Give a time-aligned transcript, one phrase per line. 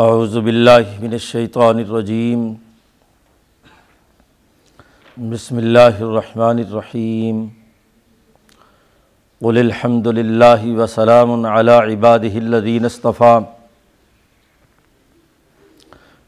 [0.00, 2.44] اعوذ باللہ من الشیطان الرجیم
[5.16, 7.44] بسم اللہ الرحمن الرحیم
[9.40, 13.38] قل الحمد للہ وسلام علی عبادہ الذین اصطفیٰ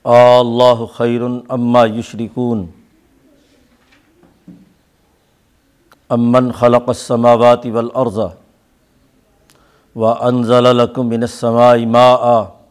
[0.05, 2.67] اللہ خیر اما یشرکون
[6.11, 8.19] امن خلق السماوات والارض
[9.97, 12.62] وانزل لکم من السماء ماء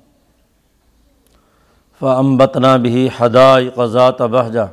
[2.01, 4.63] فانبتنا به حدائق ذات بہجہ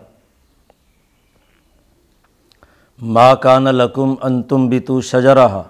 [2.98, 5.62] ما کان لکم ان تنبتوا شجرها۔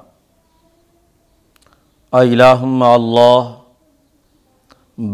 [2.13, 3.51] الہ مع اللہ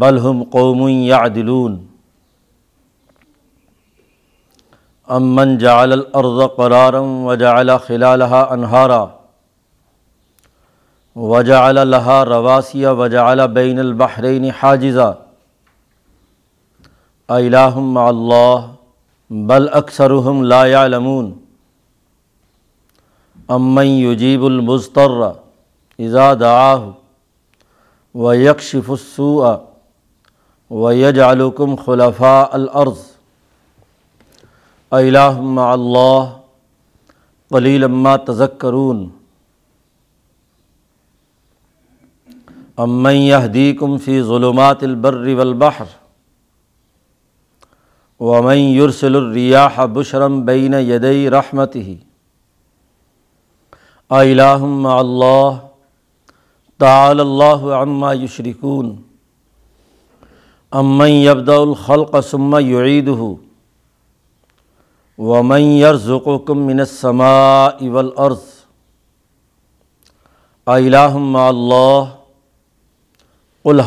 [0.03, 1.73] بل هم قوم یعدلون
[5.17, 9.03] امن جعل الارض قرارا وجعل خلالها انہارا
[11.15, 15.11] وجعل لها رواسي وجعل بين البحرين حاجزا۔
[17.29, 18.65] الہ مع اللہ
[19.29, 21.31] بل اکثرهم لا يعلمون
[23.55, 25.15] امن یجیب المضطر
[25.99, 26.91] اذا دعاه
[28.15, 29.55] ويكشف السوء
[30.71, 33.01] ویجعلکم خلفاء الارض.
[34.91, 36.31] الہ مع اللہ
[37.49, 39.07] قلیل ما تذکرون.
[42.77, 45.85] امن یہدیکم فی ظلمات البر والبحر.
[48.19, 51.79] ومن یرسل الریاح بشرم بین یدی رحمتہ
[54.11, 55.57] الہ مع اللہ
[56.79, 58.95] تعالی اللہ عما یشرکون
[60.71, 63.19] امن یبدا الخلق ثم یعیدہ
[65.19, 68.43] ومن یرزقکم من السماء والارض
[70.67, 72.03] الہ مع اللہ
[73.65, 73.81] قل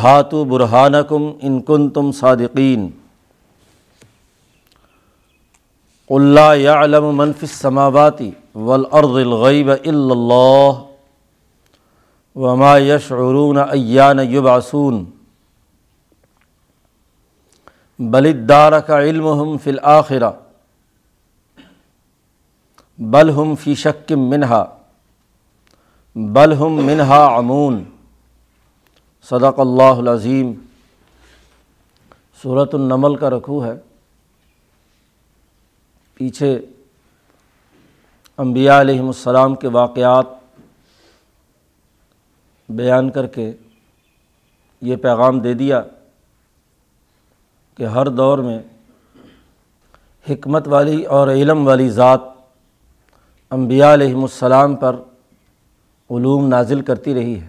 [0.49, 2.89] برہانکم ان کنتم صادقین
[6.11, 8.21] قل لا يعلم من في السماوات
[8.59, 10.79] والارض الغیب الا اللہ
[12.37, 15.05] وما یشعرون ایان یبعثون
[17.99, 20.31] بل ادارک علمهم فی الآخرہ
[22.99, 24.65] بل ہم فی شک منہا
[26.17, 27.83] بل ہم منہا عمون
[29.29, 30.53] صدق اللہ العظیم
[32.43, 33.75] صورت النمل کا رکھو ہے
[36.19, 36.61] پیچھے
[38.39, 40.27] انبیاء علیہم السلام کے واقعات
[42.69, 43.53] بیان کر کے
[44.81, 45.83] یہ پیغام دے دیا
[47.77, 48.59] کہ ہر دور میں
[50.31, 52.21] حکمت والی اور علم والی ذات
[53.51, 54.97] انبیاء علیہم السلام پر
[56.11, 57.49] علوم نازل کرتی رہی ہے۔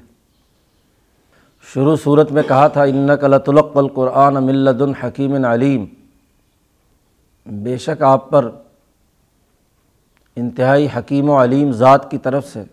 [1.74, 3.08] شروع صورت میں کہا تھا ان
[7.46, 8.50] بے شک آپ پر
[10.36, 12.64] انتہائی حکیم و علیم ذات کی طرف سے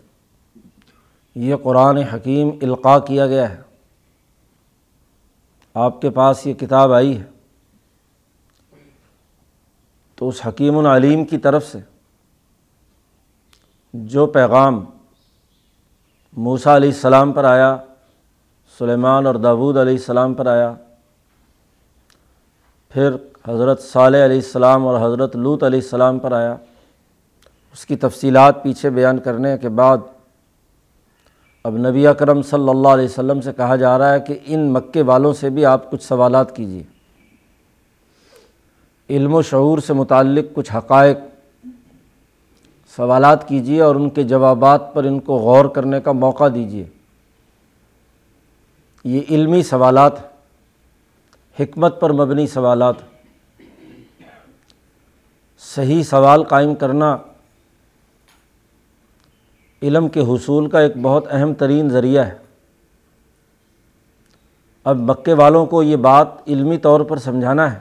[1.34, 3.62] یہ قرآن حکیم القاع کیا گیا ہے۔
[5.74, 7.24] آپ کے پاس یہ کتاب آئی ہے۔
[10.14, 11.78] تو اس حکیم العلیم کی طرف سے
[13.92, 14.84] جو پیغام
[16.36, 17.76] موسیٰ علیہ السلام پر آیا،
[18.78, 20.74] سلیمان اور داود علیہ السلام پر آیا،
[22.88, 23.10] پھر
[23.48, 26.56] حضرت صالح علیہ السلام اور حضرت لوت علیہ السلام پر آیا۔
[27.72, 29.98] اس کی تفصیلات پیچھے بیان کرنے کے بعد
[31.64, 35.02] اب نبی اکرم صلی اللہ علیہ وسلم سے کہا جا رہا ہے کہ ان مکے
[35.02, 36.82] والوں سے بھی آپ کچھ سوالات کیجیے
[39.10, 41.16] علم و شعور سے متعلق کچھ حقائق
[42.96, 46.84] سوالات کیجیے اور ان کے جوابات پر ان کو غور کرنے کا موقع دیجیے
[49.04, 50.12] یہ علمی سوالات،
[51.60, 52.94] حکمت پر مبنی سوالات۔
[55.76, 57.16] صحیح سوال قائم کرنا
[59.82, 62.34] علم کے حصول کا ایک بہت اہم ترین ذریعہ ہے۔
[64.84, 67.78] اب مکے والوں کو یہ بات علمی طور پر سمجھانا ہے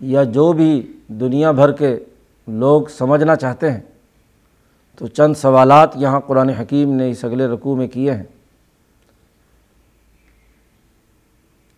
[0.00, 0.70] یا جو بھی
[1.08, 1.96] دنیا بھر کے
[2.48, 3.80] لوگ سمجھنا چاہتے ہیں،
[4.96, 8.24] تو چند سوالات یہاں قرآن حکیم نے اس اگلے رقوع میں کیے ہیں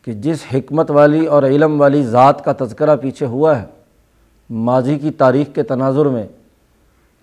[0.06, 3.66] کہ جس حکمت والی اور علم والی ذات کا تذکرہ پیچھے ہوا ہے
[4.52, 6.26] ماضی کی تاریخ کے تناظر میں،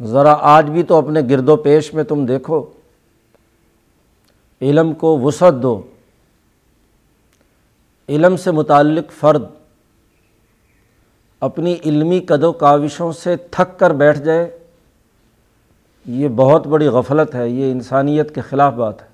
[0.04, 2.66] ذرا آج بھی تو اپنے گرد و پیش میں تم دیکھو۔
[4.62, 5.82] علم کو وسعت دو۔
[8.10, 9.44] علم سے متعلق فرد
[11.40, 14.60] اپنی علمی قد و کاوشوں سے تھک کر بیٹھ جائے،
[16.06, 19.08] یہ بہت بڑی غفلت ہے، یہ انسانیت کے خلاف بات ہے۔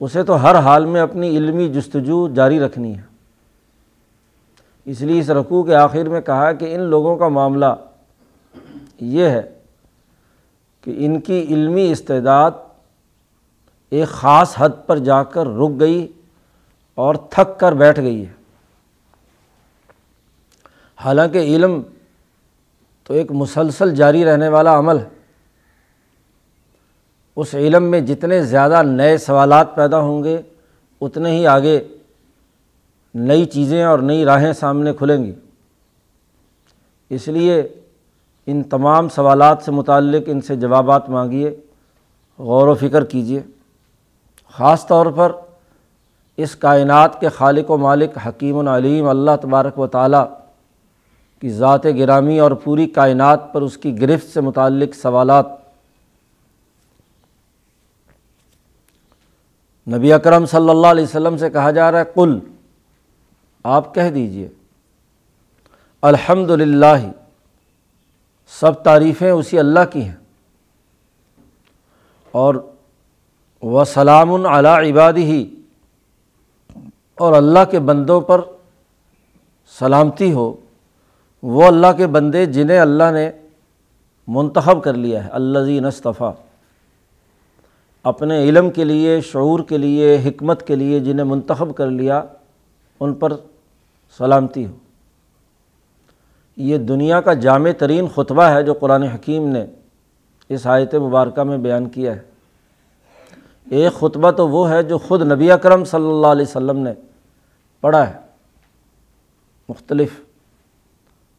[0.00, 3.15] اسے تو ہر حال میں اپنی علمی جستجو جاری رکھنی ہے۔
[4.86, 7.66] اس لیے اس رقوع کے آخر میں کہا کہ ان لوگوں کا معاملہ
[9.00, 9.42] یہ ہے
[10.80, 12.50] کہ ان کی علمی استعداد
[13.90, 16.12] ایک خاص حد پر جا کر رک گئی
[16.94, 18.32] اور تھک کر بیٹھ گئی ہے۔
[20.96, 21.82] حالانکہ علم
[23.04, 25.08] تو ایک مسلسل جاری رہنے والا عمل ہے۔
[27.36, 30.42] اس علم میں جتنے زیادہ نئے سوالات پیدا ہوں گے،
[31.00, 31.88] اتنے ہی آگے
[33.18, 35.32] نئی چیزیں اور نئی راہیں سامنے کھلیں گی۔
[37.10, 37.68] اس لیے
[38.46, 41.56] ان تمام سوالات سے متعلق ان سے جوابات مانگیے،
[42.38, 43.42] غور و فکر کیجیے۔
[44.52, 45.32] خاص طور پر
[46.36, 50.24] اس کائنات کے خالق و مالک حکیم العلیم اللہ تبارک و تعالیٰ
[51.40, 55.46] کی ذات گرامی اور پوری کائنات پر اس کی گرفت سے متعلق سوالات۔
[59.94, 62.38] نبی اکرم صلی اللہ علیہ وسلم سے کہا جا رہا ہے کل
[63.68, 64.48] آپ کہہ دیجیے
[66.02, 67.10] الحمد للہ
[68.48, 70.14] سب تعریفیں اسی اللہ کی ہیں۔
[72.32, 72.54] اور
[73.62, 75.54] وہ سلام علی عبادی ہی
[77.14, 78.40] اور اللہ کے بندوں پر
[79.78, 80.56] سلامتی ہو،
[81.42, 83.30] وہ اللہ کے بندے جنہیں اللہ نے
[84.28, 86.32] منتخب کر لیا ہے۔ اللہ نصطفیٰ
[88.02, 92.22] اپنے علم کے لیے، شعور کے لیے، حکمت کے لیے جنہیں منتخب کر لیا،
[93.00, 93.32] ان پر
[94.18, 94.76] سلامتی ہو۔
[96.56, 99.66] یہ دنیا کا جامع ترین خطبہ ہے جو قرآن حکیم نے
[100.48, 102.22] اس آیت مبارکہ میں بیان کیا ہے۔
[103.70, 106.92] ایک خطبہ تو وہ ہے جو خود نبی اکرم صلی اللہ علیہ وسلم نے
[107.80, 108.14] پڑھا ہے۔
[109.68, 110.20] مختلف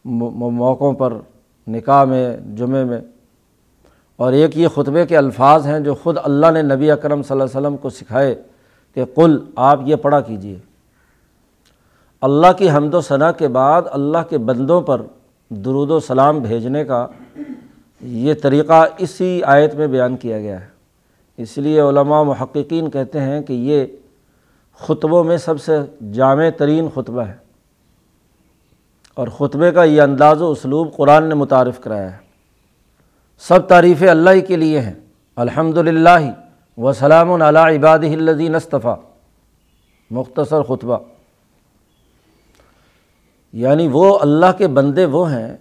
[0.05, 1.13] موقعوں پر،
[1.67, 3.01] نکاح میں، جمعے میں۔
[4.15, 7.43] اور ایک یہ خطبے کے الفاظ ہیں جو خود اللہ نے نبی اکرم صلی اللہ
[7.43, 8.41] علیہ وسلم کو سکھائے
[8.93, 10.59] کہ کل آپ یہ پڑھا کیجیے
[12.21, 15.01] اللہ کی حمد و ثناء کے بعد اللہ کے بندوں پر
[15.49, 17.07] درود و سلام بھیجنے کا
[18.01, 20.67] یہ طریقہ اسی آیت میں بیان کیا گیا ہے۔
[21.37, 23.85] اس لیے علماء محققین کہتے ہیں کہ یہ
[24.79, 25.77] خطبوں میں سب سے
[26.13, 27.33] جامع ترین خطبہ ہے۔
[29.15, 32.17] اور خطبے کا یہ انداز و اسلوب قرآن نے متعارف کرایا ہے۔
[33.39, 34.93] سب تعریفیں اللہ ہی کے لیے ہیں۔
[35.35, 36.31] الحمد للہ
[36.77, 38.95] وسلام علی عباد الدین اصطفیٰ۔
[40.11, 40.97] مختصر خطبہ۔
[43.53, 45.57] یعنی وہ اللہ کے بندے وہ ہیں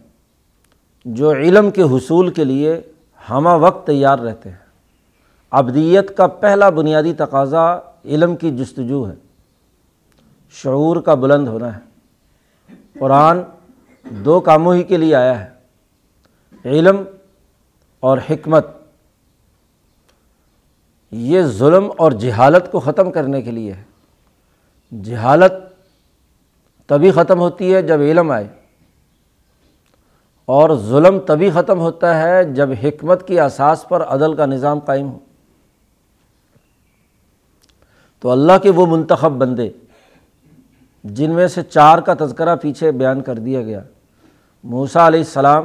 [1.04, 2.80] جو علم کے حصول کے لیے
[3.30, 4.56] ہمہ وقت تیار رہتے ہیں۔
[5.50, 9.14] ابدیت کا پہلا بنیادی تقاضا علم کی جستجو ہے۔
[10.50, 11.80] شعور کا بلند ہونا ہے۔
[12.98, 13.38] قرآن
[14.10, 15.50] دو کاموں ہی کے لیے آیا ہے۔
[16.64, 16.96] علم
[18.00, 18.66] اور حکمت۔
[21.10, 23.82] یہ ظلم اور جہالت کو ختم کرنے کے لیے ہے۔
[25.02, 25.52] جہالت
[26.86, 28.48] تبھی ختم ہوتی ہے جب علم آئے۔
[30.44, 35.10] اور ظلم تبھی ختم ہوتا ہے جب حکمت کی اساس پر عدل کا نظام قائم
[35.10, 35.18] ہو۔
[38.20, 39.70] تو اللہ کے وہ منتخب بندے
[41.04, 43.80] جن میں سے چار کا تذکرہ پیچھے بیان کر دیا گیا۔
[44.64, 45.64] موسا علیہ السلام،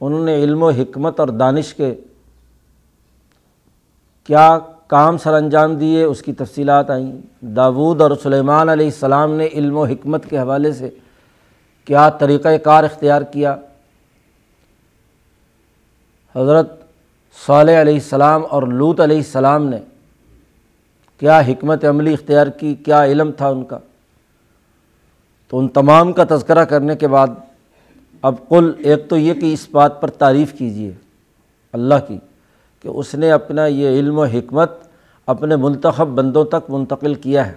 [0.00, 1.94] انہوں نے علم و حکمت اور دانش کے
[4.24, 4.58] کیا
[4.90, 9.76] کام سر انجام دیے، اس کی تفصیلات آئیں۔ داود اور سلیمان علیہ السلام نے علم
[9.76, 10.90] و حکمت کے حوالے سے
[11.84, 13.56] کیا طریقۂ کار اختیار کیا۔
[16.36, 16.80] حضرت
[17.46, 19.76] صالح علیہ السلام اور لوت علیہ السلام نے
[21.18, 23.78] کیا حکمت عملی اختیار کی، کیا علم تھا ان کا۔
[25.48, 27.28] تو ان تمام کا تذکرہ کرنے کے بعد
[28.22, 30.92] اب کل ایک تو یہ کہ اس بات پر تعریف کیجیے
[31.72, 32.18] اللہ کی۔
[32.84, 34.70] کہ اس نے اپنا یہ علم و حکمت
[35.28, 37.54] اپنے منتخب بندوں تک منتقل کیا ہے۔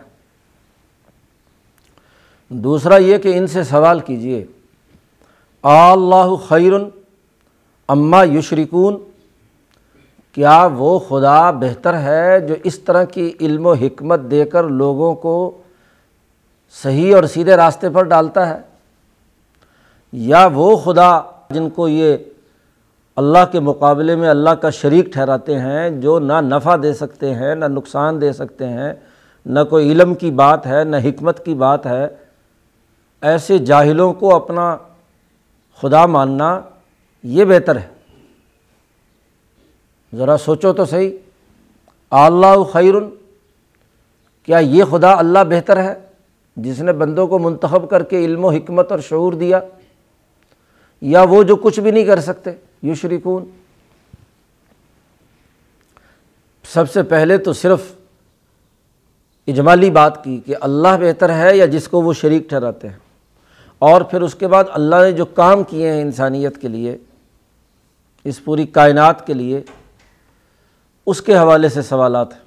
[2.52, 4.44] دوسرا یہ کہ ان سے سوال کیجیے
[5.64, 6.88] اللہ خیرن
[7.90, 8.98] اماں یشرکون،
[10.38, 15.14] کیا وہ خدا بہتر ہے جو اس طرح کی علم و حکمت دے کر لوگوں
[15.16, 15.36] کو
[16.76, 18.60] صحیح اور سیدھے راستے پر ڈالتا ہے،
[20.14, 21.10] یا وہ خدا
[21.50, 22.18] جن کو یہ
[23.16, 27.56] اللہ کے مقابلے میں اللہ کا شریک ٹھہراتے ہیں جو نہ نفع دے سکتے ہیں،
[27.56, 28.94] نہ نقصان دے سکتے ہیں۔
[29.46, 32.08] نہ کوئی علم کی بات ہے، نہ حکمت کی بات ہے۔
[33.22, 34.78] ایسے جاہلوں کو اپنا
[35.82, 36.62] خدا ماننا
[37.24, 37.88] یہ بہتر ہے۔
[40.16, 41.12] ذرا سوچو تو صحیح۔
[42.12, 43.10] اللہ خیرن۔
[44.44, 45.94] کیا یہ خدا اللہ بہتر ہے؟
[46.56, 49.60] جس نے بندوں کو منتخب کر کے علم و حکمت اور شعور دیا۔
[51.02, 52.52] یا وہ جو کچھ بھی نہیں کر سکتے۔
[52.84, 53.46] یو شریکون
[56.64, 57.82] سب سے پہلے تو صرف
[59.48, 62.98] اجمالی بات کی کہ اللہ بہتر ہے یا جس کو وہ شریک ٹھہراتے ہیں۔
[63.80, 66.98] اور پھر اس کے بعد اللہ نے جو کام کیے ہیں انسانیت کے لیے،
[68.24, 69.62] اس پوری کائنات کے لیے،
[71.06, 72.42] اس کے حوالے سے سوالات ہیں۔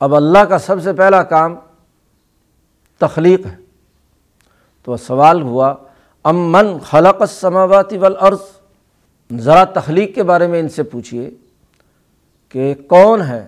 [0.00, 1.56] اب اللہ کا سب سے پہلا کام
[2.98, 3.56] تخلیق ہے۔
[4.82, 5.74] تو سوال ہوا،
[6.24, 8.53] ام خلق السماوات والارض؟
[9.32, 11.30] ذرا تخلیق کے بارے میں ان سے پوچھیے
[12.48, 13.46] کہ کون ہے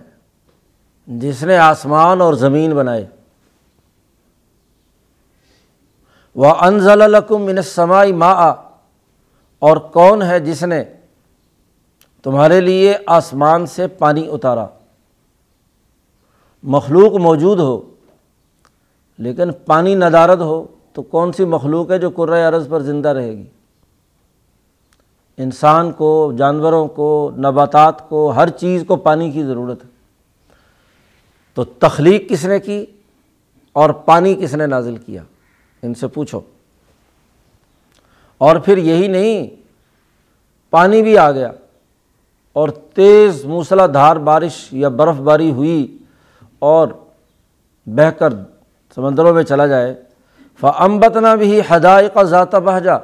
[1.07, 3.05] جس نے آسمان اور زمین بنائے؟
[6.35, 8.31] وہ انضل القم منسمائی ما
[9.59, 10.83] اور کون ہے جس نے
[12.23, 14.67] تمہارے لیے آسمان سے پانی اتارا؟
[16.63, 17.81] مخلوق موجود ہو،
[19.17, 23.31] لیکن پانی ندارد ہو، تو کون سی مخلوق ہے جو قرۂۂ عرض پر زندہ رہے
[23.31, 23.45] گی؟
[25.37, 29.89] انسان کو، جانوروں کو، نباتات کو، ہر چیز کو پانی کی ضرورت ہے۔
[31.53, 32.85] تو تخلیق کس نے کی
[33.73, 35.23] اور پانی کس نے نازل کیا؟
[35.83, 36.39] ان سے پوچھو۔
[38.37, 39.47] اور پھر یہی نہیں،
[40.69, 41.51] پانی بھی آ گیا
[42.53, 45.97] اور تیز موسلا دھار بارش یا برف باری ہوئی
[46.59, 46.87] اور
[47.85, 48.33] بہہ کر
[48.95, 50.01] سمندروں میں چلا جائے۔
[50.59, 52.97] فمبتنا بھی ہدایت ذاتہ بہجا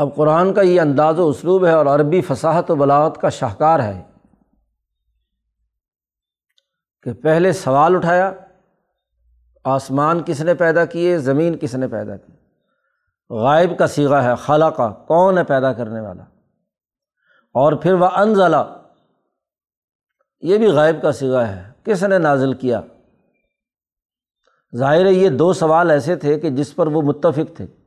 [0.00, 3.80] اب قرآن کا یہ انداز و اسلوب ہے اور عربی فصاحت و بلاغت کا شاہکار
[3.80, 4.02] ہے
[7.02, 8.32] کہ پہلے سوال اٹھایا،
[9.64, 12.32] آسمان کس نے پیدا کیے، زمین کس نے پیدا کی؟
[13.30, 16.22] غائب کا سیگا ہے خالہ کا کون ہے پیدا کرنے والا؟
[17.54, 18.82] اور پھر وہ انزلہ،
[20.40, 22.80] یہ بھی غائب کا سگا ہے، کس نے نازل کیا؟
[24.76, 27.79] ظاہر ہے یہ دو سوال ایسے تھے کہ جس پر وہ متفق تھے۔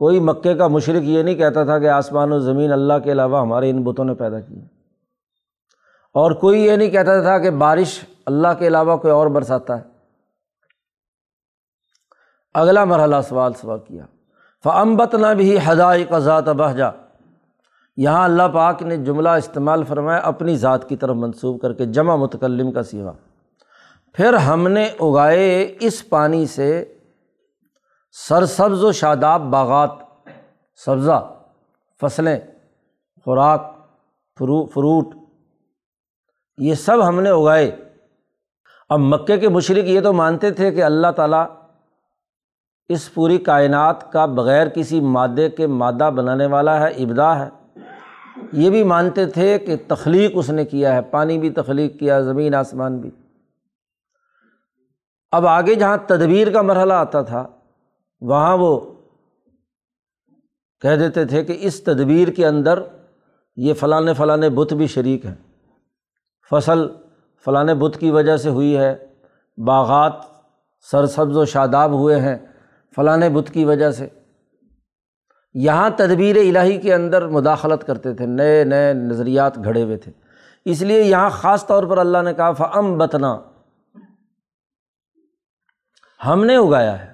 [0.00, 3.40] کوئی مکے کا مشرق یہ نہیں کہتا تھا کہ آسمان و زمین اللہ کے علاوہ
[3.40, 4.60] ہمارے ان بتوں نے پیدا کیے
[6.14, 9.82] اور کوئی یہ نہیں کہتا تھا کہ بارش اللہ کے علاوہ کوئی اور برساتا ہے۔
[12.54, 14.04] اگلا مرحلہ سوال سوال کیا۔
[14.64, 16.90] فمبت نہ بھی ہدائے کا ذات بہجا
[17.96, 22.16] یہاں اللہ پاک نے جملہ استعمال فرمایا اپنی ذات کی طرف منسوخ کر کے، جمع
[22.16, 23.12] متکلم کا سیوا۔
[24.12, 26.94] پھر ہم نے اگائے اس پانی سے
[28.12, 29.90] سرسبز و شاداب باغات،
[30.76, 31.34] سبزہ،
[32.00, 32.40] فصلیں،
[33.24, 33.74] خوراک،
[34.38, 35.14] فرو، فروٹ،
[36.58, 37.76] یہ سب ہم نے اگائے۔
[38.88, 41.46] اب مکے کے مشرق یہ تو مانتے تھے کہ اللہ تعالیٰ
[42.88, 47.48] اس پوری کائنات کا بغیر کسی مادے کے مادہ بنانے والا ہے ابدا ہے۔
[48.52, 52.54] یہ بھی مانتے تھے کہ تخلیق اس نے کیا ہے، پانی بھی تخلیق کیا، زمین،
[52.54, 53.10] آسمان بھی۔
[55.32, 57.48] اب آگے جہاں تدبیر کا مرحلہ آتا تھا
[58.20, 58.80] وہاں وہ
[60.80, 62.82] کہہ دیتے تھے کہ اس تدبیر کے اندر
[63.56, 65.34] یہ فلاں فلاں بت بھی شریک ہیں۔
[66.50, 66.88] فصل
[67.44, 69.06] فلاں بت کی وجہ سے ہوئی ہے،
[69.66, 70.12] باغات
[70.90, 72.38] سرسبز و شاداب ہوئے ہیں
[72.96, 74.08] فلاں بت کی وجہ سے۔
[75.54, 80.12] یہاں تدبیر الہی کے اندر مداخلت کرتے تھے، نئے نئے نظریات گھڑے ہوئے تھے۔
[80.64, 83.40] اس لیے یہاں خاص طور پر اللہ نے کہا فم بتنا
[86.26, 87.09] ہم نے اگایا ہے۔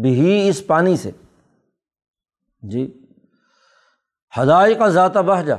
[0.00, 1.10] بھی اس پانی سے۔
[2.62, 3.06] جی۔
[4.38, 5.56] ہدائی کا ذاتہ بہ جا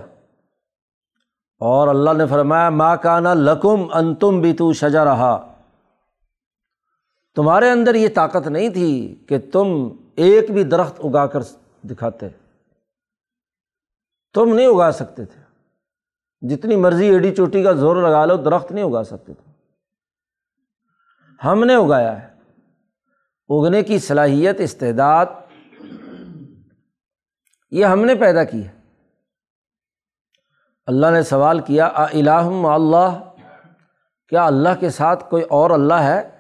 [1.59, 5.53] اور اللہ نے فرمایا ماں کانا لکم انتم بھی تو شجا رہا
[7.35, 11.39] تمہارے اندر یہ طاقت نہیں تھی کہ تم ایک بھی درخت اگا کر
[11.83, 12.29] دکھاتے۔
[14.33, 15.41] تم نہیں اگا سکتے تھے۔
[16.47, 19.51] جتنی مرضی ایڈی چوٹی کا زور لگا لو، درخت نہیں اگا سکتے تھے۔
[21.47, 22.36] ہم نے اگایا ہے۔
[23.49, 25.25] اگنے کی صلاحیت، استعداد،
[27.71, 28.77] یہ ہم نے پیدا کی ہے۔
[30.85, 33.31] اللہ نے سوال کیا الہم اللہ؟
[34.29, 36.37] کیا اللہ کے ساتھ کوئی اور اللہ ہے؟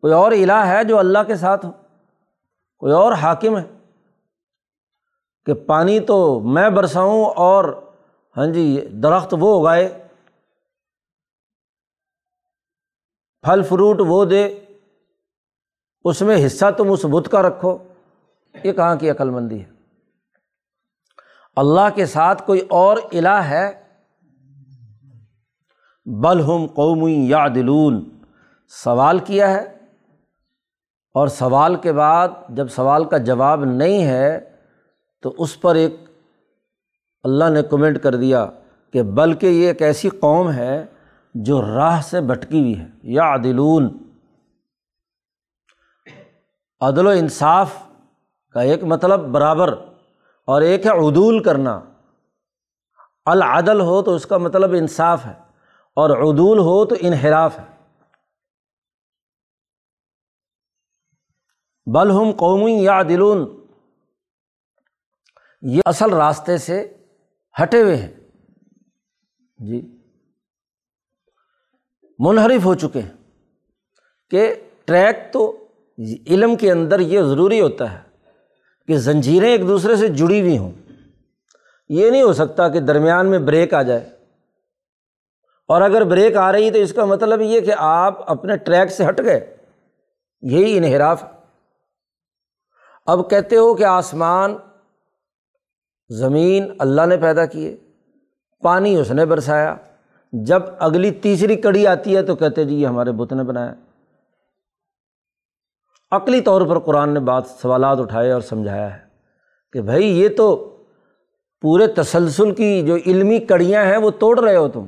[0.00, 1.72] کوئی اور الہ ہے جو اللہ کے ساتھ ہو؟
[2.78, 3.78] کوئی اور حاکم ہے؟
[5.46, 7.92] کہ پانی تو میں برساؤں اور
[8.36, 10.08] ہاں جی درخت وہ اگائے،
[13.42, 14.63] پھل، فروٹ وہ دے۔
[16.04, 17.78] اس میں حصہ تم اس بت کا رکھو۔
[18.64, 19.64] یہ کہاں کی عقل مندی ہے؟
[21.56, 23.82] اللہ کے ساتھ کوئی اور الہ ہے؟
[26.06, 28.08] بلہم قومی یا دلون
[28.68, 29.60] سوال کیا ہے؟
[31.14, 34.40] اور سوال کے بعد جب سوال کا جواب نہیں ہے
[35.22, 35.96] تو اس پر ایک
[37.22, 38.46] اللہ نے کمنٹ کر دیا
[38.92, 40.86] کہ بلکہ یہ ایک ایسی قوم ہے
[41.34, 44.03] جو راہ سے بھٹکی ہوئی ہے۔ یا عدلون
[46.88, 47.76] عدل و انصاف
[48.52, 49.72] کا ایک مطلب برابر
[50.44, 51.80] اور ایک ہے عدول کرنا۔
[53.24, 55.40] العدل ہو تو اس کا مطلب انصاف ہے
[55.94, 57.74] اور عدول ہو تو انحراف ہے۔
[61.94, 63.66] بلہم قومی یا دلون
[65.62, 67.04] یہ اصل راستے سے
[67.62, 68.12] ہٹے ہوئے ہیں۔
[69.58, 70.00] جی۔
[72.18, 73.12] منحرف ہو چکے ہیں
[74.30, 75.63] کہ ٹریک تو
[76.26, 77.98] علم کے اندر یہ ضروری ہوتا ہے
[78.86, 80.72] کہ زنجیریں ایک دوسرے سے جڑی ہوئی ہوں۔
[81.88, 84.08] یہ نہیں ہو سکتا کہ درمیان میں بریک آ جائے۔
[85.68, 89.08] اور اگر بریک آ رہی تو اس کا مطلب یہ کہ آپ اپنے ٹریک سے
[89.08, 89.56] ہٹ گئے۔
[90.42, 91.24] یہی انحراف
[93.06, 94.56] اب کہتے ہو کہ آسمان،
[96.08, 97.76] زمین اللہ نے پیدا کیے،
[98.62, 99.74] پانی اس نے برسایا۔
[100.32, 103.74] جب اگلی تیسری کڑی آتی ہے تو کہتے جی یہ ہمارے بت نے بنایا۔
[106.16, 109.06] عقلی طور پر قرآن نے بات سوالات اٹھائے اور سمجھایا ہے
[109.72, 110.70] کہ بھائی یہ تو
[111.60, 114.86] پورے تسلسل کی جو علمی کڑیاں ہیں وہ توڑ رہے ہو تم۔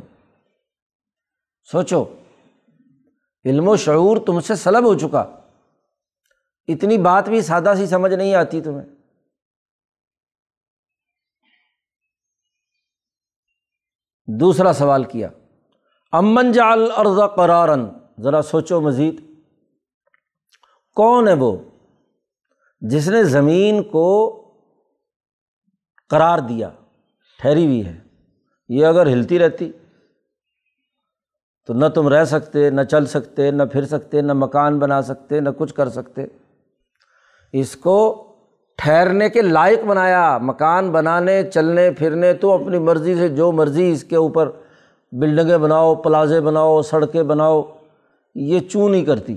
[1.72, 2.04] سوچو،
[3.44, 5.24] علم و شعور تم سے سلب ہو چکا۔
[6.68, 8.88] اتنی بات بھی سادہ سی سمجھ نہیں آتی تمہیں۔
[14.40, 15.28] دوسرا سوال کیا۔
[16.12, 17.86] امن جال ارض قرارن
[18.22, 19.35] ذرا سوچو مزید۔
[20.96, 21.56] کون ہے وہ؟
[22.80, 24.32] جس نے زمین کو
[26.08, 26.70] قرار دیا،
[27.40, 27.98] ٹھہری ہوئی ہے۔
[28.68, 29.72] یہ اگر ہلتی رہتی
[31.66, 35.40] تو نہ تم رہ سکتے، نہ چل سکتے، نہ پھر سکتے، نہ مکان بنا سکتے،
[35.40, 36.26] نہ کچھ کر سکتے۔
[37.52, 38.24] اس کو
[38.76, 44.04] ٹھہرنے کے لائق بنایا، مکان بنانے، چلنے، پھرنے، تو اپنی مرضی سے جو مرضی اس
[44.04, 44.50] کے اوپر
[45.12, 47.62] بلڈنگیں بناؤ، پلازے بناؤ، سڑکیں بناؤ،
[48.34, 49.36] یہ چوں نہیں کرتی۔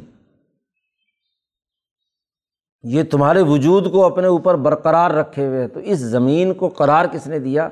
[2.83, 7.27] یہ تمہارے وجود کو اپنے اوپر برقرار رکھے ہوئے تو اس زمین کو قرار کس
[7.27, 7.69] نے دیا؟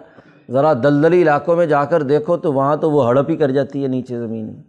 [0.52, 3.84] ذرا دلدلی علاقوں میں جا کر دیکھو تو وہاں تو وہ ہڑپ ہی کر جاتی
[3.84, 4.64] ہے نیچے زمین۔ میں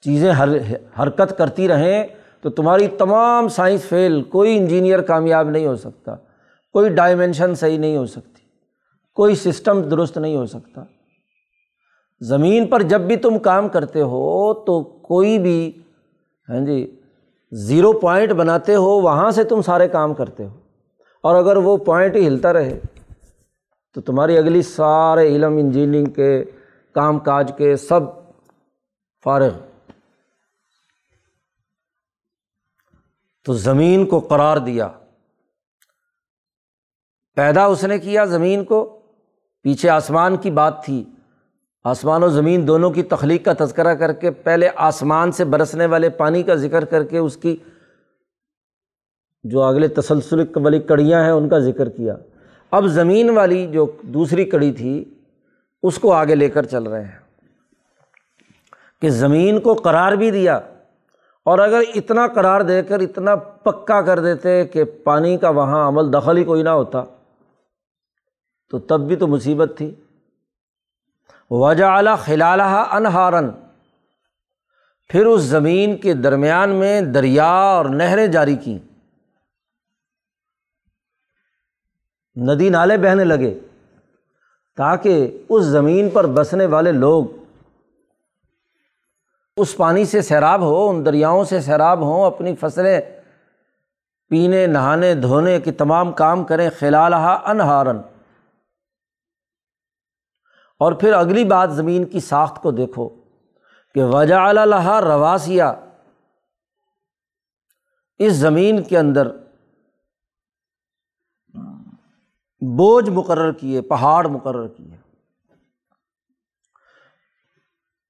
[0.00, 0.48] چیزیں ہر
[1.02, 2.04] حرکت کرتی رہیں
[2.40, 6.14] تو تمہاری تمام سائنس فیل، کوئی انجینئر کامیاب نہیں ہو سکتا۔
[6.72, 8.42] کوئی ڈائمینشن صحیح نہیں ہو سکتی۔
[9.14, 10.84] کوئی سسٹم درست نہیں ہو سکتا۔
[12.20, 15.82] زمین پر جب بھی تم کام کرتے ہو تو کوئی بھی
[16.48, 16.96] ہاں جی
[17.54, 20.60] زیرو پوائنٹ بناتے ہو، وہاں سے تم سارے کام کرتے ہو۔
[21.22, 22.80] اور اگر وہ پوائنٹ ہی ہلتا رہے،
[23.94, 26.44] تو تمہاری اگلی سارے علم، انجینئرنگ کے،
[26.94, 28.00] کام کاج کے سب
[29.24, 29.50] فارغ۔
[33.44, 34.88] تو زمین کو قرار دیا۔
[37.34, 39.00] پیدا اس نے کیا زمین کو؟
[39.62, 41.04] پیچھے آسمان کی بات تھی۔
[41.84, 46.08] آسمان و زمین دونوں کی تخلیق کا تذکرہ کر کے پہلے آسمان سے برسنے والے
[46.08, 47.56] پانی کا ذکر کر کے اس کی
[49.44, 52.16] جو اگلے تسلسل والی کڑیاں ہیں ان کا ذکر کیا۔
[52.70, 55.04] اب زمین والی جو دوسری کڑی تھی،
[55.82, 57.18] اس کو آگے لے کر چل رہے ہیں۔
[59.00, 60.60] کہ زمین کو قرار بھی دیا،
[61.44, 66.12] اور اگر اتنا قرار دے کر اتنا پکا کر دیتے کہ پانی کا وہاں عمل
[66.12, 67.04] دخل ہی کوئی نہ ہوتا،
[68.70, 69.94] تو تب بھی تو مصیبت تھی۔
[71.50, 73.50] وجہ اعلیٰ خلالہ انہارن
[75.08, 78.78] پھر اس زمین کے درمیان میں دریا اور نہریں جاری کیں۔
[82.36, 83.58] ندی نالے بہنے لگے
[84.76, 87.24] تاکہ اس زمین پر بسنے والے لوگ
[89.56, 93.00] اس پانی سے سیراب ہو، ان دریاؤں سے سیراب ہوں، اپنی فصلیں
[94.28, 97.96] پینے، نہانے، دھونے کے تمام کام کریں۔ خلالہ انہارن
[100.84, 103.08] اور پھر اگلی بات زمین کی ساخت کو دیکھو
[103.94, 105.74] کہ وجہ اللہ رواسیا
[108.18, 109.28] اس زمین کے اندر
[112.60, 114.96] بوجھ مقرر کیے، پہاڑ مقرر کیے۔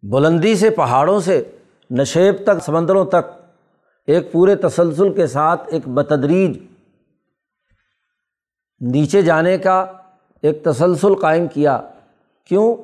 [0.02, 1.50] بلندی سے پہاڑوں سے،
[1.90, 3.32] نشیب تک، سمندروں تک
[4.06, 6.58] ایک پورے تسلسل کے ساتھ ایک بتدریج
[8.80, 9.86] نیچے جانے کا
[10.42, 11.80] ایک تسلسل قائم کیا۔
[12.46, 12.76] کیوں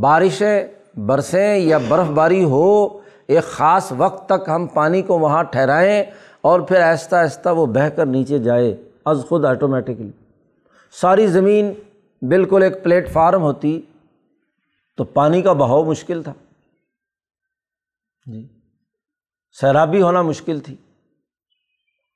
[0.00, 0.64] بارشیں
[0.96, 2.88] برسیں یا برف باری ہو،
[3.26, 6.04] ایک خاص وقت تک ہم پانی کو وہاں ٹھہرائیں
[6.40, 10.10] اور پھر آہستہ آہستہ وہ بہہ کر نیچے جائے از خود آٹومیٹکلی
[10.92, 11.72] ساری زمین
[12.22, 13.80] بالکل ایک پلیٹ فارم ہوتی
[14.96, 16.32] تو پانی کا بہاؤ مشکل تھا۔
[18.26, 18.48] جی۔
[19.60, 20.76] سیرابی ہونا مشکل تھی۔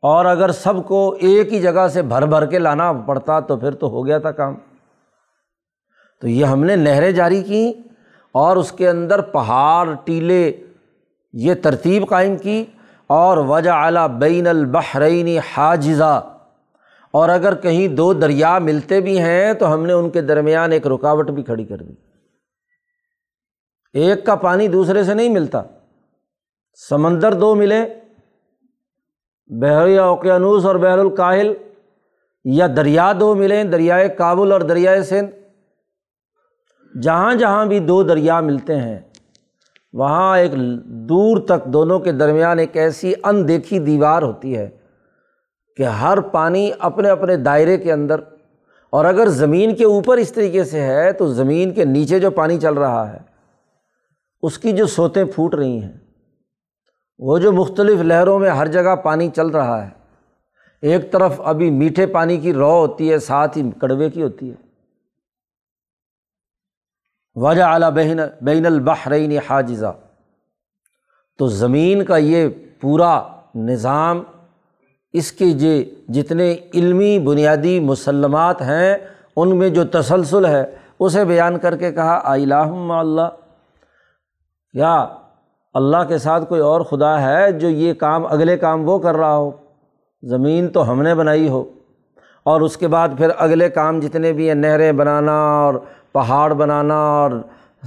[0.02, 3.74] اور اگر سب کو ایک ہی جگہ سے بھر بھر کے لانا پڑتا تو پھر
[3.74, 4.54] تو ہو گیا تھا کام۔
[6.22, 7.72] تو یہ ہم نے نہریں جاری کیں
[8.32, 10.52] اور اس کے اندر پہاڑ، ٹیلے،
[11.32, 12.64] یہ ترتیب قائم کی
[13.06, 16.30] اور وجہ اعلیٰ بین البحرین حاجزہ
[17.11, 20.87] اور اگر کہیں دو دریا ملتے بھی ہیں تو ہم نے ان کے درمیان ایک
[20.87, 21.92] رکاوٹ بھی کھڑی کر دی۔
[23.92, 25.62] ایک کا پانی دوسرے سے نہیں ملتا۔
[26.88, 27.85] سمندر دو ملے
[29.48, 31.52] بحر اوقیانوس اور بحر الکاہل،
[32.44, 35.41] یا دریا دو ملیں دریائے کابل اور دریائے سندھ۔
[36.94, 38.98] جہاں جہاں بھی دو دریا ملتے ہیں،
[39.94, 40.52] وہاں ایک
[41.09, 44.68] دور تک دونوں کے درمیان ایک ایسی اندیکھی دیوار ہوتی ہے
[45.78, 48.20] کہ ہر پانی اپنے اپنے دائرے کے اندر،
[48.92, 52.59] اور اگر زمین کے اوپر اس طریقے سے ہے تو زمین کے نیچے جو پانی
[52.61, 53.18] چل رہا ہے،
[54.42, 55.92] اس کی جو سوتیں پھوٹ رہی ہیں،
[57.20, 59.90] وہ جو مختلف لہروں میں ہر جگہ پانی چل رہا ہے۔
[60.83, 64.55] ایک طرف ابھی میٹھے پانی کی رو ہوتی ہے، ساتھ ہی کڑوے کی ہوتی ہے۔
[67.35, 69.95] وجہ اعلیٰ بہن بین البحرین حاجزہ
[71.38, 72.49] تو زمین کا یہ
[72.81, 73.23] پورا
[73.55, 74.23] نظام،
[75.12, 78.97] اس کے یہ جی- جتنے علمی بنیادی مسلمات ہیں،
[79.37, 80.64] ان میں جو تسلسل ہے،
[80.99, 83.29] اسے بیان کر کے کہا الہم اللہ۔
[84.73, 85.07] یا
[85.75, 89.37] اللہ کے ساتھ کوئی اور خدا ہے جو یہ کام، اگلے کام وہ کر رہا
[89.37, 89.51] ہو۔
[90.23, 91.64] زمین تو ہم نے بنائی ہو۔
[92.45, 95.75] اور اس کے بعد پھر اگلے کام جتنے بھی ہیں، نہریں بنانا اور
[96.12, 97.31] پہاڑ بنانا اور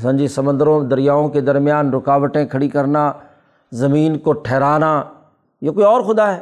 [0.02, 3.12] سنجی سمندروں، دریاؤں کے درمیان رکاوٹیں کھڑی کرنا،
[3.72, 5.04] زمین کو ٹھہرانا،
[5.62, 6.42] یہ کوئی اور خدا ہے؟